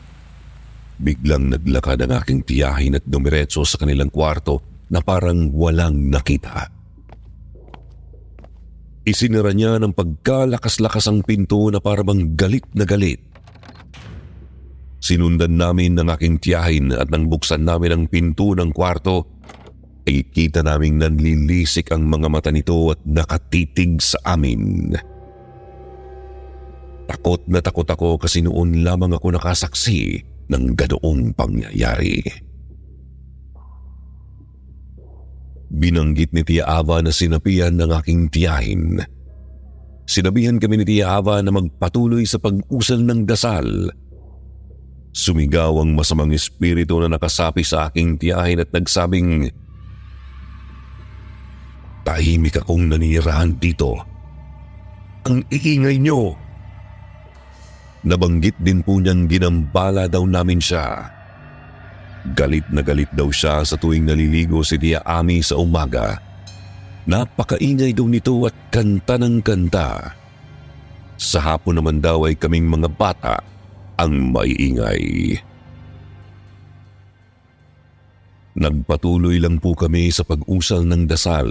biglang 0.97 1.53
naglakad 1.53 2.01
ang 2.01 2.17
aking 2.17 2.41
tiyahin 2.41 2.97
at 2.97 3.05
dumiretso 3.05 3.61
sa 3.61 3.77
kanilang 3.77 4.09
kwarto 4.09 4.85
na 4.89 5.05
parang 5.05 5.53
walang 5.53 6.09
nakita. 6.09 6.73
Isinira 9.05 9.53
niya 9.53 9.77
ng 9.77 9.93
pagkalakas-lakas 9.93 11.05
ang 11.05 11.21
pinto 11.21 11.69
na 11.69 11.77
parang 11.77 12.33
galit 12.33 12.65
na 12.73 12.89
galit. 12.89 13.21
Sinundan 15.01 15.57
namin 15.57 15.97
ng 15.97 16.09
aking 16.09 16.37
tiyahin 16.41 16.93
at 16.93 17.09
nang 17.09 17.25
buksan 17.29 17.65
namin 17.65 17.93
ang 17.93 18.03
pinto 18.05 18.53
ng 18.53 18.69
kwarto, 18.69 19.40
ay 20.11 20.27
kita 20.27 20.59
naming 20.59 20.99
nanlilisik 20.99 21.95
ang 21.95 22.03
mga 22.03 22.27
mata 22.27 22.51
nito 22.51 22.91
at 22.91 22.99
nakatitig 23.07 24.03
sa 24.03 24.35
amin. 24.35 24.91
Takot 27.07 27.47
na 27.47 27.63
takot 27.63 27.87
ako 27.87 28.19
kasi 28.19 28.43
noon 28.43 28.83
lamang 28.83 29.15
ako 29.15 29.39
nakasaksi 29.39 30.19
ng 30.51 30.75
ganoong 30.75 31.31
pangyayari. 31.31 32.19
Binanggit 35.71 36.35
ni 36.35 36.43
Tia 36.43 36.67
Ava 36.67 36.99
na 36.99 37.15
sinapian 37.15 37.79
ng 37.79 37.91
aking 38.03 38.27
tiyahin. 38.27 38.99
Sinabihan 40.03 40.59
kami 40.59 40.83
ni 40.83 40.85
Tia 40.87 41.23
Ava 41.23 41.39
na 41.39 41.55
magpatuloy 41.55 42.27
sa 42.27 42.35
pag-usal 42.43 43.07
ng 43.07 43.23
dasal. 43.23 43.95
Sumigaw 45.15 45.79
ang 45.79 45.95
masamang 45.95 46.35
espiritu 46.35 46.99
na 46.99 47.15
nakasapi 47.15 47.63
sa 47.63 47.87
aking 47.87 48.19
tiyahin 48.19 48.59
at 48.59 48.71
nagsabing, 48.75 49.51
Tahimik 52.11 52.59
akong 52.59 52.91
nanirahan 52.91 53.55
dito. 53.55 53.95
Ang 55.23 55.47
iingay 55.47 55.95
nyo. 55.95 56.35
Nabanggit 58.03 58.59
din 58.59 58.83
po 58.83 58.99
niyang 58.99 59.31
ginambala 59.31 60.11
daw 60.11 60.27
namin 60.27 60.59
siya. 60.59 61.07
Galit 62.35 62.67
na 62.67 62.83
galit 62.83 63.07
daw 63.15 63.31
siya 63.31 63.63
sa 63.63 63.79
tuwing 63.79 64.03
naliligo 64.03 64.59
si 64.59 64.75
Tia 64.75 64.99
Ami 65.07 65.39
sa 65.39 65.55
umaga. 65.55 66.19
Napakaingay 67.07 67.95
daw 67.95 68.11
nito 68.11 68.43
at 68.43 68.59
kanta 68.67 69.15
ng 69.15 69.39
kanta. 69.39 70.11
Sa 71.15 71.39
hapon 71.39 71.79
naman 71.79 72.03
daw 72.03 72.27
ay 72.27 72.35
kaming 72.35 72.67
mga 72.67 72.91
bata 72.91 73.39
ang 73.95 74.35
maiingay. 74.35 75.39
Nagpatuloy 78.59 79.39
lang 79.39 79.63
po 79.63 79.71
kami 79.79 80.11
sa 80.11 80.27
pag-usal 80.27 80.83
ng 80.83 81.07
dasal 81.07 81.47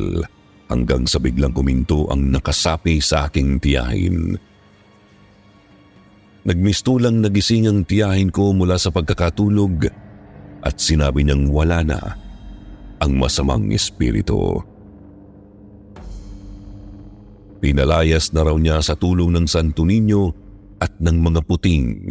hanggang 0.71 1.05
sa 1.05 1.19
biglang 1.19 1.51
kuminto 1.51 2.07
ang 2.07 2.31
nakasapi 2.31 3.03
sa 3.03 3.27
aking 3.27 3.59
tiyahin. 3.59 4.39
Nagmistulang 6.47 7.21
nagising 7.21 7.69
ang 7.69 7.85
tiyahin 7.85 8.33
ko 8.33 8.55
mula 8.57 8.81
sa 8.81 8.89
pagkakatulog 8.89 9.91
at 10.65 10.75
sinabi 10.81 11.27
niyang 11.27 11.51
wala 11.53 11.85
na 11.85 12.01
ang 13.03 13.13
masamang 13.19 13.69
espiritu. 13.75 14.63
Pinalayas 17.61 18.33
na 18.33 18.41
raw 18.41 18.57
niya 18.57 18.81
sa 18.81 18.97
tulong 18.97 19.37
ng 19.37 19.45
Santo 19.45 19.85
Niño 19.85 20.33
at 20.81 20.97
ng 20.97 21.17
mga 21.21 21.41
puting 21.45 22.09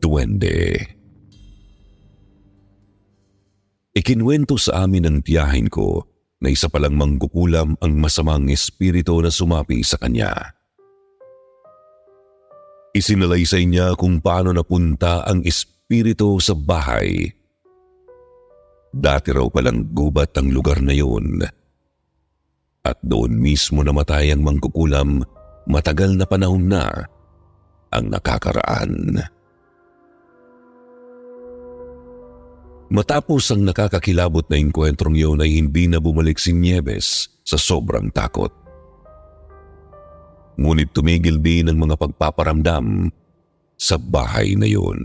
duwende. 0.00 0.88
Ikinwento 3.92 4.56
sa 4.56 4.88
amin 4.88 5.04
ng 5.04 5.16
tiyahin 5.20 5.68
ko 5.68 6.15
na 6.46 6.54
isa 6.54 6.70
palang 6.70 6.94
mangkukulam 6.94 7.74
ang 7.82 7.92
masamang 7.98 8.46
espiritu 8.54 9.18
na 9.18 9.34
sumapi 9.34 9.82
sa 9.82 9.98
kanya. 9.98 10.54
Isinalaysay 12.94 13.66
niya 13.66 13.98
kung 13.98 14.22
paano 14.22 14.54
napunta 14.54 15.26
ang 15.26 15.42
espiritu 15.42 16.38
sa 16.38 16.54
bahay. 16.54 17.34
Dati 18.94 19.28
raw 19.34 19.50
palang 19.50 19.90
gubat 19.90 20.38
ang 20.38 20.54
lugar 20.54 20.78
na 20.78 20.94
yun. 20.94 21.42
At 22.86 23.02
doon 23.02 23.42
mismo 23.42 23.82
namatay 23.82 24.30
ang 24.30 24.46
mangkukulam 24.46 25.26
matagal 25.66 26.14
na 26.14 26.30
panahon 26.30 26.70
na 26.70 26.86
ang 27.90 28.06
nakakaraan. 28.06 29.18
Matapos 32.86 33.50
ang 33.50 33.66
nakakakilabot 33.66 34.46
na 34.46 34.62
inkwentrong 34.62 35.18
yun 35.18 35.42
ay 35.42 35.58
hindi 35.58 35.90
na 35.90 35.98
bumalik 35.98 36.38
si 36.38 36.54
Nieves 36.54 37.26
sa 37.42 37.58
sobrang 37.58 38.14
takot. 38.14 38.50
Ngunit 40.56 40.94
tumigil 40.94 41.42
din 41.42 41.68
ang 41.68 41.82
mga 41.82 41.98
pagpaparamdam 41.98 43.10
sa 43.76 43.98
bahay 43.98 44.54
na 44.56 44.70
yun. 44.70 45.02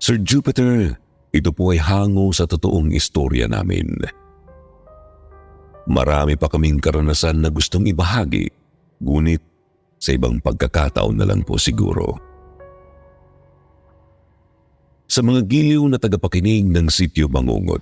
Sir 0.00 0.18
Jupiter, 0.24 0.96
ito 1.30 1.50
po 1.52 1.76
ay 1.76 1.80
hango 1.80 2.32
sa 2.32 2.48
totoong 2.48 2.90
istorya 2.96 3.46
namin. 3.46 4.00
Marami 5.86 6.34
pa 6.34 6.50
kaming 6.50 6.82
karanasan 6.82 7.44
na 7.44 7.48
gustong 7.52 7.86
ibahagi, 7.86 8.50
ngunit 8.98 9.44
sa 10.00 10.16
ibang 10.16 10.42
pagkakataon 10.42 11.14
na 11.14 11.28
lang 11.28 11.46
po 11.46 11.54
siguro. 11.60 12.25
Sa 15.16 15.24
mga 15.24 15.48
giliw 15.48 15.80
na 15.88 15.96
tagapakinig 15.96 16.68
ng 16.68 16.92
sityo 16.92 17.24
Bangungot, 17.24 17.80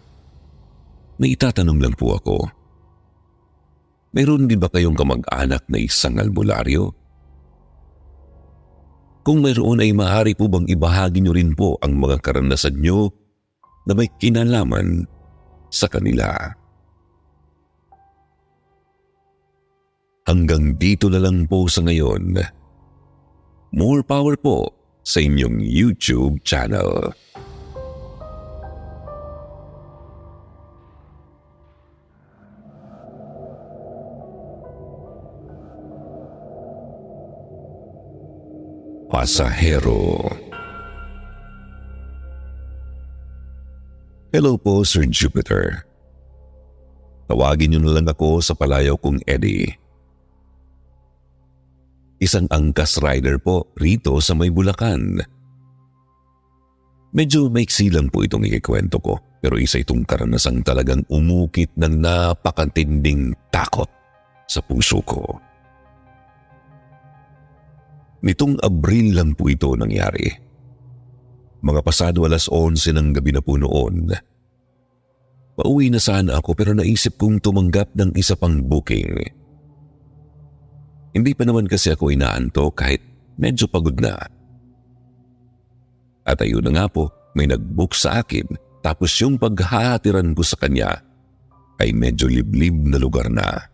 may 1.18 1.34
itatanong 1.34 1.82
lang 1.82 1.94
po 1.98 2.14
ako. 2.14 2.46
Mayroon 4.14 4.46
din 4.46 4.62
ba 4.62 4.70
kayong 4.70 4.94
kamag-anak 4.94 5.66
na 5.66 5.82
isang 5.82 6.22
albularyo? 6.22 6.94
Kung 9.26 9.42
mayroon 9.42 9.82
ay 9.82 9.90
maaari 9.90 10.38
po 10.38 10.46
bang 10.46 10.62
ibahagi 10.70 11.18
niyo 11.18 11.34
rin 11.34 11.58
po 11.58 11.74
ang 11.82 11.98
mga 11.98 12.22
karanasan 12.22 12.78
niyo 12.78 13.10
na 13.82 13.98
may 13.98 14.06
kinalaman 14.14 15.02
sa 15.74 15.90
kanila. 15.90 16.54
Hanggang 20.30 20.78
dito 20.78 21.10
na 21.10 21.18
lang 21.18 21.50
po 21.50 21.66
sa 21.66 21.82
ngayon. 21.82 22.38
More 23.74 24.06
power 24.06 24.38
po 24.38 24.83
sa 25.04 25.20
inyong 25.20 25.60
YouTube 25.60 26.40
channel. 26.42 27.12
Pasahero 39.12 40.26
Hello 44.34 44.58
po, 44.58 44.82
Sir 44.82 45.06
Jupiter. 45.06 45.86
Tawagin 47.30 47.70
niyo 47.70 47.80
na 47.86 47.94
lang 47.94 48.10
ako 48.10 48.42
sa 48.42 48.50
palayaw 48.58 48.98
kong 48.98 49.22
Eddie. 49.30 49.83
Isang 52.24 52.48
angkas 52.48 53.04
rider 53.04 53.36
po 53.36 53.68
rito 53.76 54.16
sa 54.24 54.32
may 54.32 54.48
Bulacan. 54.48 55.20
Medyo 57.12 57.52
maiksi 57.52 57.92
lang 57.92 58.08
po 58.08 58.24
itong 58.24 58.48
ikikwento 58.48 58.96
ko 58.96 59.20
pero 59.44 59.60
isa 59.60 59.84
itong 59.84 60.08
karanasang 60.08 60.64
talagang 60.64 61.04
umukit 61.12 61.68
ng 61.76 62.00
napakatinding 62.00 63.36
takot 63.52 63.92
sa 64.48 64.64
puso 64.64 65.04
ko. 65.04 65.36
Nitong 68.24 68.56
Abril 68.64 69.20
lang 69.20 69.36
po 69.36 69.52
ito 69.52 69.76
nangyari. 69.76 70.24
Mga 71.60 71.80
pasado 71.84 72.24
alas 72.24 72.48
11 72.48 72.96
ng 72.96 73.08
gabi 73.20 73.36
na 73.36 73.44
po 73.44 73.60
noon. 73.60 74.16
Pauwi 75.60 75.92
na 75.92 76.00
sana 76.00 76.40
ako 76.40 76.56
pero 76.56 76.72
naisip 76.72 77.20
kong 77.20 77.44
tumanggap 77.44 77.92
ng 77.92 78.16
isa 78.16 78.32
pang 78.32 78.64
booking. 78.64 79.43
Hindi 81.14 81.30
pa 81.30 81.46
naman 81.46 81.70
kasi 81.70 81.94
ako 81.94 82.10
inaanto 82.10 82.74
kahit 82.74 82.98
medyo 83.38 83.70
pagod 83.70 83.94
na. 84.02 84.18
At 86.26 86.42
ayun 86.42 86.66
na 86.66 86.74
nga 86.74 86.86
po, 86.90 87.14
may 87.38 87.46
nag-book 87.46 87.94
sa 87.94 88.18
akin 88.18 88.50
tapos 88.82 89.14
yung 89.22 89.38
paghahatiran 89.38 90.34
ko 90.34 90.42
sa 90.42 90.58
kanya 90.58 90.90
ay 91.78 91.94
medyo 91.94 92.26
liblib 92.26 92.74
na 92.90 92.98
lugar 92.98 93.30
na. 93.30 93.70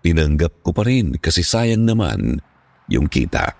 Tinanggap 0.00 0.64
ko 0.64 0.72
pa 0.72 0.84
rin 0.88 1.20
kasi 1.20 1.44
sayang 1.44 1.84
naman 1.84 2.40
yung 2.88 3.08
kita. 3.08 3.52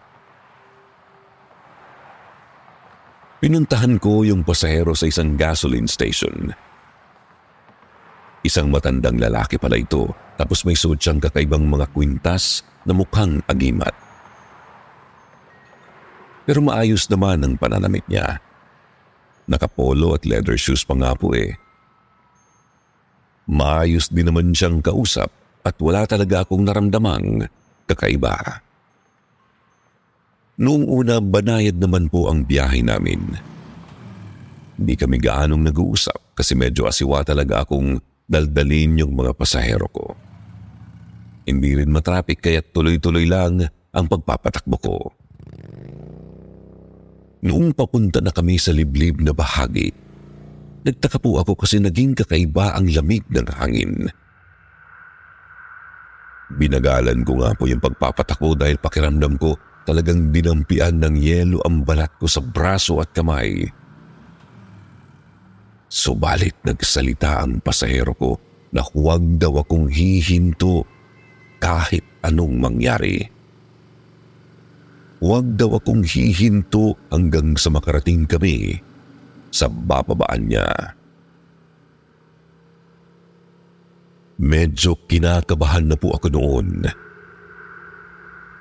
Pinuntahan 3.45 4.01
ko 4.01 4.25
yung 4.25 4.41
pasahero 4.41 4.97
sa 4.97 5.05
isang 5.05 5.37
gasoline 5.37 5.89
station. 5.89 6.53
Isang 8.45 8.73
matandang 8.73 9.21
lalaki 9.21 9.61
pala 9.61 9.77
ito 9.77 10.24
tapos 10.35 10.67
may 10.67 10.75
suot 10.75 10.99
siyang 10.99 11.23
kakaibang 11.23 11.65
mga 11.67 11.87
kwintas 11.95 12.67
na 12.83 12.93
mukhang 12.93 13.41
agimat. 13.47 13.95
Pero 16.45 16.61
maayos 16.61 17.09
naman 17.09 17.41
ang 17.41 17.55
pananamit 17.57 18.05
niya. 18.05 18.43
Nakapolo 19.49 20.17
at 20.17 20.29
leather 20.29 20.57
shoes 20.61 20.85
pa 20.85 20.93
nga 20.97 21.17
po 21.17 21.33
eh. 21.33 21.57
Maayos 23.49 24.09
din 24.13 24.29
naman 24.29 24.53
siyang 24.53 24.81
kausap 24.81 25.29
at 25.65 25.77
wala 25.81 26.05
talaga 26.05 26.45
akong 26.45 26.65
naramdamang 26.65 27.49
kakaiba. 27.89 28.61
Noong 30.55 30.87
una, 30.87 31.19
banayad 31.19 31.77
naman 31.81 32.07
po 32.07 32.31
ang 32.31 32.47
biyahe 32.47 32.85
namin. 32.85 33.21
Hindi 34.79 34.95
kami 34.95 35.19
gaanong 35.19 35.67
nag-uusap 35.71 36.37
kasi 36.39 36.55
medyo 36.55 36.87
asiwa 36.87 37.25
talaga 37.27 37.67
akong 37.67 37.99
daldalin 38.25 39.01
yung 39.03 39.13
mga 39.13 39.35
pasahero 39.35 39.89
ko. 39.91 40.15
Hindi 41.45 41.77
rin 41.77 41.93
matrapik 41.93 42.41
kaya 42.41 42.65
tuloy-tuloy 42.65 43.29
lang 43.29 43.61
ang 43.93 44.07
pagpapatakbo 44.09 44.77
ko. 44.81 44.97
Noong 47.45 47.77
papunta 47.77 48.25
na 48.25 48.33
kami 48.33 48.57
sa 48.57 48.73
liblib 48.73 49.21
na 49.21 49.37
bahagi, 49.37 49.93
nagtaka 50.89 51.21
po 51.21 51.37
ako 51.37 51.61
kasi 51.61 51.77
naging 51.77 52.17
kakaiba 52.17 52.73
ang 52.73 52.89
lamig 52.89 53.21
ng 53.29 53.49
hangin. 53.61 54.09
Binagalan 56.57 57.21
ko 57.29 57.45
nga 57.45 57.53
po 57.53 57.69
yung 57.69 57.85
pagpapatakbo 57.85 58.57
dahil 58.57 58.81
pakiramdam 58.81 59.37
ko 59.37 59.61
talagang 59.85 60.33
dinampian 60.33 60.97
ng 60.97 61.21
yelo 61.21 61.61
ang 61.69 61.85
balat 61.85 62.09
ko 62.17 62.25
sa 62.25 62.41
braso 62.41 63.05
at 63.05 63.13
kamay. 63.13 63.69
Subalit 65.93 66.57
nagsalita 66.65 67.45
ang 67.45 67.61
pasahero 67.61 68.17
ko 68.17 68.41
na 68.73 68.81
huwag 68.81 69.37
daw 69.37 69.61
akong 69.61 69.93
hihinto 69.93 70.89
kahit 71.63 72.05
anong 72.25 72.59
mangyari. 72.59 73.27
Huwag 75.25 75.57
daw 75.57 75.81
akong 75.81 76.05
hihinto 76.05 76.99
hanggang 77.09 77.57
sa 77.57 77.73
makarating 77.73 78.29
kami 78.29 78.77
sa 79.49 79.71
bababaan 79.71 80.51
niya. 80.51 80.69
Medyo 84.37 84.99
kinakabahan 85.07 85.89
na 85.89 85.97
po 85.97 86.13
ako 86.13 86.29
noon. 86.29 86.85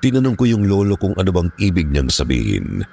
Tinanong 0.00 0.36
ko 0.38 0.44
yung 0.46 0.64
lolo 0.64 0.94
kung 0.94 1.12
ano 1.18 1.30
bang 1.34 1.50
ibig 1.58 1.90
niyang 1.90 2.08
sabihin 2.08 2.86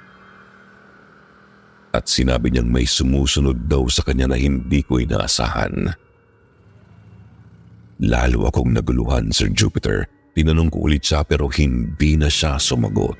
at 1.92 2.08
sinabi 2.08 2.48
niyang 2.48 2.72
may 2.72 2.88
sumusunod 2.88 3.68
daw 3.68 3.84
sa 3.86 4.00
kanya 4.02 4.32
na 4.32 4.40
hindi 4.40 4.80
ko 4.80 4.96
inaasahan. 4.98 5.92
Lalo 8.00 8.48
akong 8.48 8.72
naguluhan, 8.72 9.28
Sir 9.34 9.52
Jupiter. 9.52 10.08
Tinanong 10.32 10.72
ko 10.72 10.88
ulit 10.88 11.04
siya 11.04 11.20
pero 11.28 11.52
hindi 11.52 12.16
na 12.16 12.32
siya 12.32 12.56
sumagot. 12.56 13.18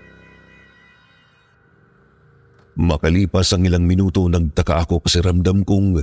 Makalipas 2.81 3.53
ang 3.53 3.69
ilang 3.69 3.85
minuto, 3.85 4.25
nagtaka 4.25 4.89
ako 4.89 5.05
kasi 5.05 5.21
ramdam 5.21 5.61
kong 5.61 6.01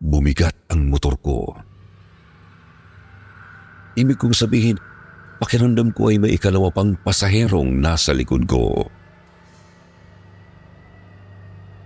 bumigat 0.00 0.56
ang 0.72 0.88
motor 0.88 1.20
ko. 1.20 1.52
Ibig 3.92 4.16
kong 4.16 4.32
sabihin, 4.32 4.80
pakiramdam 5.36 5.92
ko 5.92 6.08
ay 6.08 6.16
may 6.16 6.32
ikalawa 6.32 6.72
pang 6.72 6.96
pasaherong 6.96 7.76
nasa 7.76 8.16
likod 8.16 8.48
ko. 8.48 8.88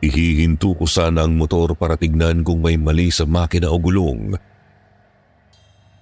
Ihihinto 0.07 0.79
ko 0.79 0.87
sana 0.87 1.27
ang 1.27 1.35
motor 1.35 1.75
para 1.75 1.99
tignan 1.99 2.47
kung 2.47 2.63
may 2.63 2.79
mali 2.79 3.11
sa 3.11 3.27
makina 3.27 3.75
o 3.75 3.81
gulong. 3.83 4.39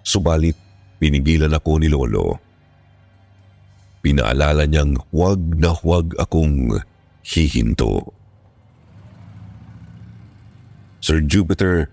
Subalit, 0.05 0.55
pinigilan 1.01 1.51
ako 1.51 1.81
ni 1.81 1.89
Lolo. 1.89 2.37
Pinaalala 4.05 4.69
niyang 4.69 5.01
huwag 5.09 5.41
na 5.57 5.73
huwag 5.73 6.13
akong 6.21 6.77
hihinto. 7.25 8.13
Sir 11.01 11.25
Jupiter, 11.25 11.89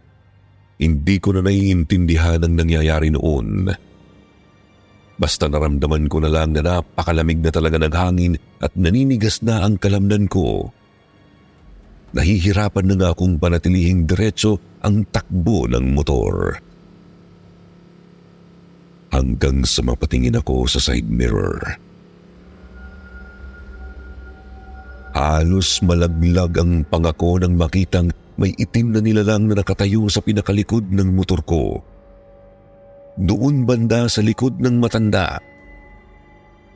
hindi 0.76 1.15
ko 1.24 1.39
na 1.39 1.47
naiintindihan 1.47 2.43
ang 2.43 2.54
nangyayari 2.60 3.15
noon. 3.15 3.71
Basta 5.15 5.47
naramdaman 5.47 6.12
ko 6.12 6.19
na 6.19 6.28
lang 6.28 6.52
na 6.52 6.62
napakalamig 6.63 7.39
na 7.39 7.52
talaga 7.54 7.80
ng 7.80 7.95
hangin 7.95 8.34
at 8.60 8.76
naninigas 8.76 9.39
na 9.39 9.63
ang 9.63 9.80
kalamnan 9.80 10.28
ko 10.28 10.76
nahihirapan 12.12 12.86
na 12.91 12.95
nga 13.00 13.10
akong 13.15 13.39
panatilihing 13.39 14.04
diretso 14.04 14.60
ang 14.84 15.08
takbo 15.10 15.67
ng 15.67 15.95
motor. 15.95 16.60
Hanggang 19.12 19.67
sa 19.67 19.84
mapatingin 19.84 20.39
ako 20.39 20.65
sa 20.65 20.80
side 20.80 21.08
mirror. 21.08 21.60
Halos 25.12 25.84
malaglag 25.84 26.56
ang 26.56 26.88
pangako 26.88 27.36
nang 27.43 27.60
makitang 27.60 28.15
may 28.39 28.56
itim 28.56 28.95
na 28.95 29.04
nilalang 29.04 29.52
na 29.52 29.60
nakatayo 29.60 30.08
sa 30.08 30.24
pinakalikod 30.24 30.88
ng 30.88 31.12
motor 31.12 31.43
ko. 31.43 31.84
Doon 33.19 33.67
banda 33.67 34.08
sa 34.08 34.24
likod 34.24 34.58
ng 34.63 34.80
matanda. 34.80 35.36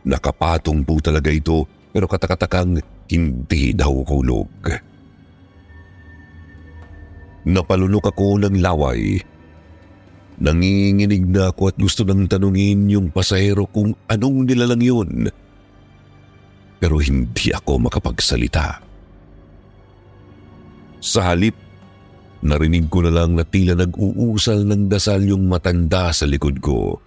Nakapatong 0.03 0.83
po 0.83 0.99
talaga 0.99 1.31
ito 1.31 1.63
pero 1.95 2.05
katakatakang 2.11 2.83
hindi 3.07 3.71
daw 3.71 4.03
kulog. 4.03 4.51
Napalunok 7.45 8.11
ako 8.11 8.41
ng 8.45 8.59
laway. 8.59 9.21
Nanginginig 10.35 11.31
na 11.31 11.55
ako 11.55 11.71
at 11.71 11.77
gusto 11.79 12.03
nang 12.03 12.27
tanungin 12.27 12.91
yung 12.91 13.07
pasahero 13.11 13.67
kung 13.71 13.95
anong 14.11 14.43
nilalang 14.43 14.83
yun 14.83 15.11
pero 16.85 17.01
hindi 17.01 17.49
ako 17.49 17.89
makapagsalita. 17.89 18.77
Sa 21.01 21.33
halip, 21.33 21.57
narinig 22.45 22.85
ko 22.93 23.01
na 23.01 23.09
lang 23.09 23.33
na 23.33 23.41
tila 23.41 23.73
nag-uusal 23.73 24.69
ng 24.69 24.85
dasal 24.85 25.25
yung 25.25 25.49
matanda 25.49 26.13
sa 26.13 26.29
likod 26.29 26.61
ko. 26.61 27.01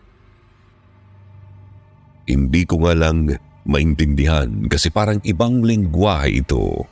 Hindi 2.27 2.67
ko 2.67 2.83
nga 2.83 2.95
lang 2.99 3.31
maintindihan 3.71 4.67
kasi 4.67 4.91
parang 4.91 5.23
ibang 5.23 5.63
lingwahe 5.63 6.43
ito. 6.43 6.83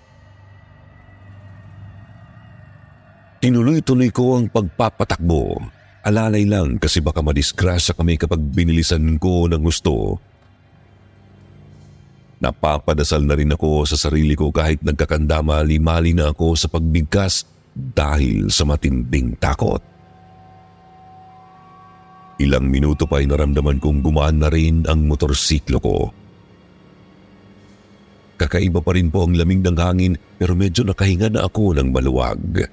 Tinuloy-tuloy 3.43 4.15
ko 4.15 4.39
ang 4.39 4.47
pagpapatakbo. 4.47 5.75
Alalay 6.07 6.47
lang 6.47 6.79
kasi 6.79 7.03
baka 7.03 7.19
madisgrasya 7.19 7.99
kami 7.99 8.15
kapag 8.15 8.39
binilisan 8.39 9.19
ko 9.19 9.51
ng 9.51 9.59
gusto. 9.59 10.23
Napapadasal 12.39 13.27
na 13.27 13.35
rin 13.35 13.51
ako 13.51 13.83
sa 13.91 13.99
sarili 13.99 14.39
ko 14.39 14.55
kahit 14.55 14.87
nagkakandamali-mali 14.87 16.15
na 16.15 16.31
ako 16.31 16.55
sa 16.55 16.71
pagbigkas 16.71 17.43
dahil 17.75 18.55
sa 18.55 18.63
matinding 18.63 19.35
takot. 19.43 19.83
Ilang 22.39 22.71
minuto 22.71 23.11
pa 23.11 23.19
ay 23.19 23.27
naramdaman 23.27 23.83
kong 23.83 24.05
gumaan 24.07 24.39
na 24.39 24.53
rin 24.53 24.87
ang 24.87 25.11
motorsiklo 25.11 25.79
ko. 25.83 25.97
Kakaiba 28.37 28.79
pa 28.85 28.95
rin 28.95 29.11
po 29.11 29.27
ang 29.27 29.35
lamig 29.35 29.65
ng 29.65 29.75
hangin 29.81 30.15
pero 30.39 30.55
medyo 30.55 30.87
nakahinga 30.87 31.35
na 31.35 31.49
ako 31.49 31.75
ng 31.75 31.89
maluwag. 31.89 32.69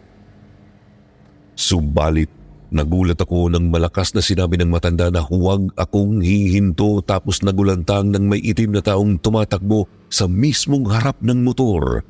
Subalit 1.55 2.42
Nagulat 2.73 3.21
ako 3.21 3.53
nang 3.53 3.69
malakas 3.69 4.17
na 4.17 4.21
sinabi 4.25 4.57
ng 4.57 4.73
matanda 4.73 5.13
na 5.13 5.21
huwag 5.21 5.69
akong 5.77 6.25
hihinto 6.25 7.05
tapos 7.05 7.45
nagulantang 7.45 8.09
ng 8.09 8.25
may 8.25 8.41
itim 8.41 8.73
na 8.73 8.81
taong 8.81 9.21
tumatakbo 9.21 9.85
sa 10.09 10.25
mismong 10.25 10.89
harap 10.89 11.21
ng 11.21 11.45
motor. 11.45 12.01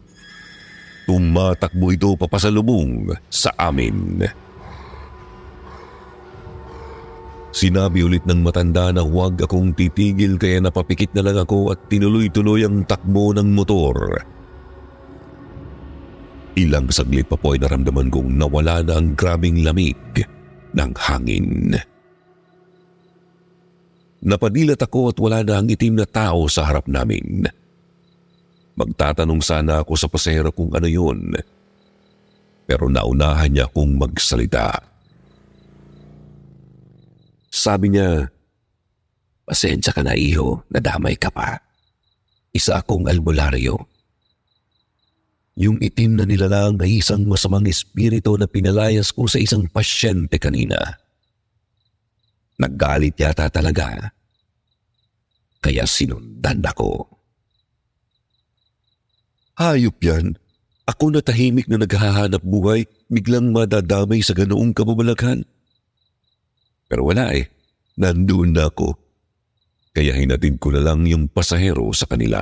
Tumatakbo 1.03 1.91
ito 1.91 2.15
papasalubong 2.15 3.11
sa 3.27 3.51
amin. 3.59 4.23
Sinabi 7.51 8.07
ulit 8.07 8.23
ng 8.23 8.39
matanda 8.39 8.95
na 8.95 9.03
huwag 9.03 9.43
akong 9.43 9.75
titigil 9.75 10.39
kaya 10.39 10.63
napapikit 10.63 11.11
na 11.11 11.27
lang 11.27 11.43
ako 11.43 11.75
at 11.75 11.91
tinuloy-tuloy 11.91 12.63
ang 12.63 12.87
takbo 12.87 13.35
ng 13.35 13.51
motor. 13.51 14.15
Ilang 16.55 16.87
saglit 16.87 17.27
pa 17.27 17.35
po 17.35 17.51
ay 17.51 17.59
naramdaman 17.59 18.07
kong 18.07 18.31
nawala 18.39 18.79
na 18.79 18.95
ang 18.95 19.11
grabing 19.11 19.59
lamig 19.67 19.99
ng 20.73 20.91
hangin. 20.97 21.77
Napadilat 24.23 24.79
ako 24.79 25.11
at 25.11 25.17
wala 25.19 25.39
na 25.43 25.59
ang 25.59 25.67
itim 25.67 25.99
na 25.99 26.07
tao 26.07 26.47
sa 26.47 26.67
harap 26.67 26.87
namin. 26.87 27.43
Magtatanong 28.73 29.41
sana 29.43 29.83
ako 29.83 29.93
sa 29.99 30.07
pasero 30.07 30.49
kung 30.49 30.71
ano 30.73 30.87
yun. 30.87 31.35
Pero 32.63 32.87
naunahan 32.87 33.51
niya 33.51 33.67
kung 33.69 33.99
magsalita. 33.99 34.71
Sabi 37.53 37.93
niya, 37.93 38.33
Pasensya 39.43 39.91
ka 39.91 39.99
na 39.99 40.15
iho, 40.15 40.63
nadamay 40.71 41.19
ka 41.19 41.27
pa. 41.27 41.59
Isa 42.55 42.79
akong 42.79 43.11
albularyo. 43.11 43.75
Yung 45.53 45.77
itim 45.77 46.17
na 46.17 46.25
nilalang 46.25 46.81
ay 46.81 46.97
isang 46.97 47.29
masamang 47.29 47.69
espiritu 47.69 48.33
na 48.41 48.49
pinalayas 48.49 49.13
ko 49.13 49.29
sa 49.29 49.37
isang 49.37 49.69
pasyente 49.69 50.41
kanina. 50.41 50.97
Naggalit 52.57 53.13
yata 53.17 53.49
talaga. 53.53 54.13
Kaya 55.61 55.85
sinundan 55.85 56.65
ako. 56.65 57.05
Hayop 59.61 59.97
yan. 60.01 60.33
Ako 60.83 61.13
na 61.13 61.21
tahimik 61.23 61.69
na 61.69 61.79
naghahanap 61.79 62.43
buhay, 62.43 62.83
biglang 63.07 63.53
madadamay 63.53 64.19
sa 64.19 64.35
ganoong 64.35 64.73
kababalaghan. 64.75 65.45
Pero 66.89 67.07
wala 67.07 67.31
eh. 67.31 67.47
Nandoon 67.95 68.57
na 68.57 68.67
ako. 68.73 68.97
Kaya 69.93 70.17
hinatid 70.17 70.57
ko 70.57 70.73
na 70.73 70.81
lang 70.81 71.05
yung 71.05 71.29
pasahero 71.29 71.93
sa 71.93 72.09
kanila. 72.09 72.41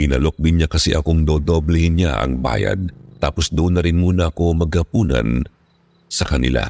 Inalok 0.00 0.40
din 0.40 0.62
niya 0.62 0.68
kasi 0.70 0.96
akong 0.96 1.28
dodoblehin 1.28 2.00
niya 2.00 2.22
ang 2.22 2.40
bayad 2.40 2.88
tapos 3.22 3.52
doon 3.52 3.78
na 3.78 3.82
rin 3.84 4.00
muna 4.00 4.32
ako 4.32 4.66
maghapunan 4.66 5.44
sa 6.10 6.26
kanila. 6.26 6.66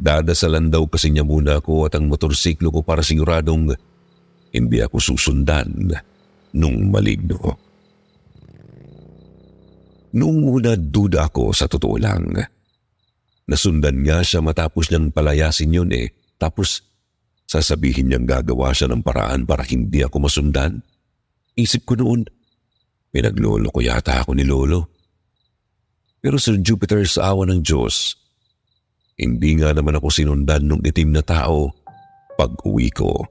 Dadasalan 0.00 0.72
daw 0.72 0.88
kasi 0.88 1.12
niya 1.12 1.26
muna 1.26 1.60
ako 1.60 1.90
at 1.90 1.98
ang 1.98 2.08
motorsiklo 2.08 2.72
ko 2.72 2.80
para 2.80 3.04
siguradong 3.04 3.74
hindi 4.54 4.78
ako 4.80 4.96
susundan 4.96 5.92
nung 6.56 6.88
maligno. 6.88 7.58
Noong 10.10 10.40
una 10.42 10.74
duda 10.74 11.30
ako 11.30 11.54
sa 11.54 11.70
totoo 11.70 11.94
lang. 12.00 12.34
Nasundan 13.46 14.02
nga 14.02 14.22
siya 14.22 14.42
matapos 14.42 14.90
niyang 14.90 15.14
palayasin 15.14 15.74
yun 15.74 15.90
eh. 15.94 16.10
Tapos 16.38 16.82
sasabihin 17.46 18.10
niyang 18.10 18.26
gagawa 18.26 18.74
siya 18.74 18.90
ng 18.90 19.02
paraan 19.02 19.46
para 19.46 19.62
hindi 19.66 20.02
ako 20.02 20.26
masundan. 20.26 20.82
Isip 21.58 21.86
ko 21.88 21.98
noon, 21.98 22.26
pinaglolo 23.10 23.70
ko 23.74 23.80
yata 23.82 24.22
ako 24.22 24.36
ni 24.38 24.46
Lolo. 24.46 24.86
Pero 26.20 26.36
Sir 26.36 26.60
Jupiter 26.60 27.00
sa 27.08 27.32
awa 27.32 27.48
ng 27.48 27.64
Diyos, 27.64 28.14
hindi 29.20 29.56
nga 29.56 29.72
naman 29.72 29.96
ako 29.96 30.08
sinundan 30.12 30.68
ng 30.68 30.84
itim 30.84 31.16
na 31.16 31.24
tao 31.24 31.72
pag 32.36 32.52
uwi 32.64 32.88
ko. 32.92 33.24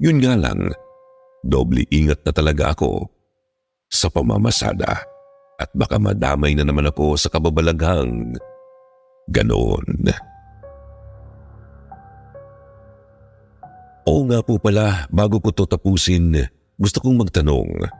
Yun 0.00 0.20
nga 0.20 0.36
lang, 0.36 0.72
doble 1.40 1.88
ingat 1.88 2.20
na 2.24 2.32
talaga 2.32 2.76
ako 2.76 3.08
sa 3.88 4.12
pamamasada 4.12 5.04
at 5.56 5.70
baka 5.72 5.96
madamay 5.96 6.52
na 6.52 6.68
naman 6.68 6.88
ako 6.88 7.16
sa 7.16 7.32
kababalaghang 7.32 8.36
ganoon. 9.32 9.84
Oo 14.06 14.22
nga 14.30 14.38
po 14.38 14.54
pala, 14.62 15.10
bago 15.10 15.42
ko 15.42 15.50
to 15.50 15.66
tapusin, 15.66 16.30
gusto 16.78 17.02
kong 17.02 17.26
magtanong. 17.26 17.90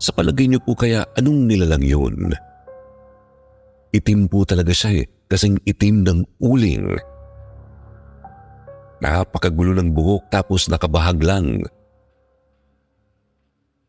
Sa 0.00 0.12
palagay 0.16 0.48
niyo 0.48 0.64
po 0.64 0.72
kaya 0.72 1.04
anong 1.20 1.44
nilalang 1.44 1.84
yun? 1.84 2.32
Itim 3.92 4.28
po 4.28 4.48
talaga 4.48 4.72
siya 4.72 5.04
eh, 5.04 5.06
kasing 5.28 5.60
itim 5.68 6.00
ng 6.04 6.20
uling. 6.40 6.96
Napakagulo 9.04 9.76
ng 9.76 9.92
buhok 9.92 10.32
tapos 10.32 10.72
nakabahag 10.72 11.20
lang. 11.20 11.60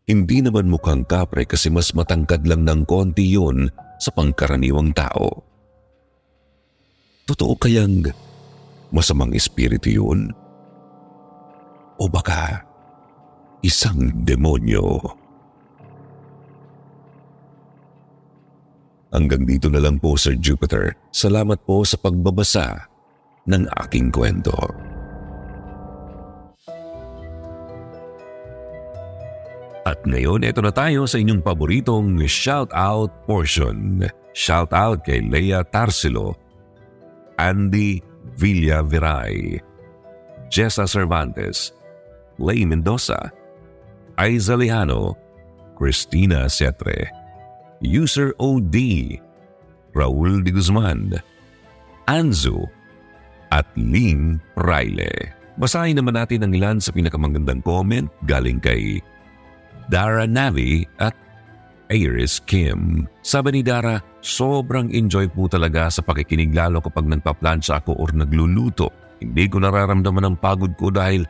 Hindi 0.08 0.44
naman 0.44 0.72
mukhang 0.72 1.08
kapre 1.08 1.48
kasi 1.48 1.72
mas 1.72 1.92
matangkad 1.96 2.44
lang 2.48 2.68
ng 2.68 2.84
konti 2.88 3.32
yun 3.32 3.72
sa 4.00 4.12
pangkaraniwang 4.12 4.92
tao. 4.92 5.44
Totoo 7.28 7.56
kayang 7.60 8.08
masamang 8.92 9.36
espiritu 9.36 9.92
yun? 9.92 10.32
O 11.98 12.06
baka 12.06 12.62
isang 13.66 14.14
demonyo. 14.22 15.02
Hanggang 19.10 19.48
dito 19.48 19.72
na 19.72 19.82
lang 19.82 19.98
po 19.98 20.14
Sir 20.14 20.38
Jupiter. 20.38 20.94
Salamat 21.10 21.64
po 21.66 21.82
sa 21.82 21.98
pagbabasa 21.98 22.86
ng 23.48 23.66
aking 23.88 24.14
kwento. 24.14 24.54
At 29.88 30.04
ngayon, 30.04 30.44
ito 30.44 30.60
na 30.60 30.76
tayo 30.76 31.08
sa 31.08 31.16
inyong 31.16 31.40
paboritong 31.40 32.20
shout-out 32.28 33.24
portion. 33.24 34.04
Shout-out 34.36 35.08
kay 35.08 35.24
Leia 35.24 35.64
Tarsilo, 35.64 36.36
Andy 37.40 38.04
Villaveray, 38.36 39.64
Jessa 40.52 40.84
Cervantes, 40.84 41.72
Lay 42.38 42.66
Mendoza, 42.66 43.34
Aiza 44.18 44.58
Lejano, 44.58 45.14
Christina 45.78 46.50
Setre, 46.50 47.10
User 47.82 48.34
OD, 48.42 48.78
Raul 49.94 50.42
de 50.42 50.52
Guzman, 50.54 51.18
Anzu, 52.10 52.66
at 53.54 53.68
Ling 53.78 54.42
Riley. 54.58 55.34
Basahin 55.58 55.98
naman 55.98 56.14
natin 56.14 56.46
ang 56.46 56.54
ilan 56.54 56.78
sa 56.78 56.94
pinakamagandang 56.94 57.66
comment 57.66 58.10
galing 58.30 58.62
kay 58.62 59.02
Dara 59.90 60.30
Navi 60.30 60.86
at 61.02 61.16
Iris 61.90 62.44
Kim. 62.44 63.08
Sabi 63.24 63.58
ni 63.58 63.62
Dara, 63.64 63.98
sobrang 64.20 64.92
enjoy 64.92 65.32
po 65.32 65.48
talaga 65.48 65.88
sa 65.88 66.04
pakikinig 66.04 66.52
lalo 66.52 66.84
kapag 66.84 67.08
nagpaplansya 67.08 67.80
ako 67.82 67.96
or 67.96 68.12
nagluluto. 68.12 68.92
Hindi 69.18 69.48
ko 69.50 69.64
nararamdaman 69.64 70.28
ang 70.28 70.38
pagod 70.38 70.76
ko 70.78 70.92
dahil 70.94 71.26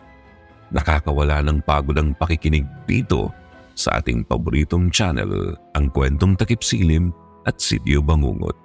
nakakawala 0.73 1.43
ng 1.45 1.63
pagod 1.63 1.95
ang 1.95 2.15
pakikinig 2.17 2.67
dito 2.85 3.31
sa 3.77 4.01
ating 4.01 4.25
paboritong 4.25 4.89
channel, 4.89 5.53
ang 5.77 5.93
kwentong 5.93 6.33
takip 6.33 6.65
silim 6.65 7.13
at 7.45 7.61
sityo 7.61 8.01
bangungot. 8.01 8.57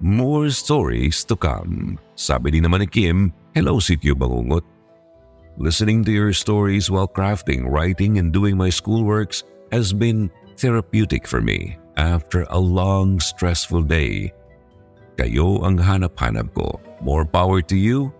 More 0.00 0.52
stories 0.52 1.24
to 1.28 1.36
come. 1.36 1.96
Sabi 2.16 2.56
din 2.56 2.68
naman 2.68 2.84
ni 2.84 2.88
Kim, 2.88 3.32
Hello 3.56 3.80
sityo 3.80 4.12
bangungot. 4.12 4.64
Listening 5.56 6.04
to 6.04 6.12
your 6.12 6.36
stories 6.36 6.92
while 6.92 7.08
crafting, 7.08 7.64
writing, 7.64 8.20
and 8.20 8.28
doing 8.28 8.60
my 8.60 8.68
schoolworks 8.68 9.40
has 9.72 9.96
been 9.96 10.28
therapeutic 10.60 11.24
for 11.24 11.40
me 11.40 11.80
after 11.96 12.44
a 12.52 12.60
long, 12.60 13.16
stressful 13.20 13.80
day. 13.88 14.28
Kayo 15.16 15.64
ang 15.64 15.80
hanap-hanap 15.80 16.52
ko. 16.52 16.76
More 17.00 17.24
power 17.24 17.64
to 17.64 17.76
you 17.76 18.12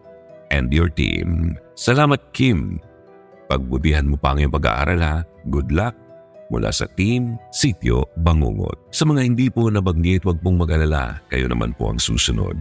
and 0.49 0.73
your 0.73 0.89
team. 0.89 1.61
Salamat, 1.77 2.33
Kim. 2.33 2.81
Pagbutihan 3.47 4.07
mo 4.07 4.19
pa 4.19 4.35
ang 4.35 4.43
iyong 4.43 4.55
pag-aaral 4.55 5.01
ha. 5.03 5.17
Good 5.47 5.71
luck 5.71 5.95
mula 6.51 6.71
sa 6.71 6.87
Team 6.95 7.39
Sityo 7.51 8.07
Bangungot. 8.23 8.91
Sa 8.95 9.07
mga 9.07 9.23
hindi 9.27 9.51
po 9.51 9.67
nabanggit, 9.67 10.23
huwag 10.27 10.39
pong 10.43 10.63
mag-alala. 10.63 11.19
Kayo 11.31 11.51
naman 11.51 11.75
po 11.75 11.91
ang 11.91 11.99
susunod. 11.99 12.55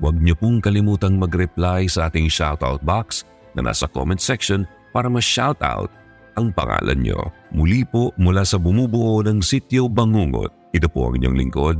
Huwag 0.00 0.16
niyo 0.16 0.32
pong 0.36 0.64
kalimutang 0.64 1.20
mag-reply 1.20 1.84
sa 1.84 2.08
ating 2.08 2.32
shoutout 2.32 2.80
box 2.80 3.28
na 3.52 3.60
nasa 3.60 3.84
comment 3.88 4.20
section 4.20 4.64
para 4.96 5.12
ma-shoutout 5.12 5.92
ang 6.40 6.52
pangalan 6.56 7.00
nyo. 7.04 7.20
Muli 7.52 7.84
po 7.84 8.16
mula 8.16 8.46
sa 8.46 8.56
bumubuo 8.56 9.20
ng 9.20 9.44
Sityo 9.44 9.92
Bangungot, 9.92 10.72
ito 10.72 10.88
po 10.88 11.10
ang 11.10 11.20
inyong 11.20 11.36
lingkod, 11.36 11.78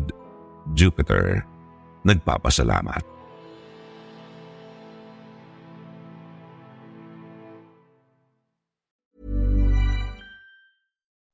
Jupiter. 0.77 1.41
Nagpapasalamat. 2.05 3.20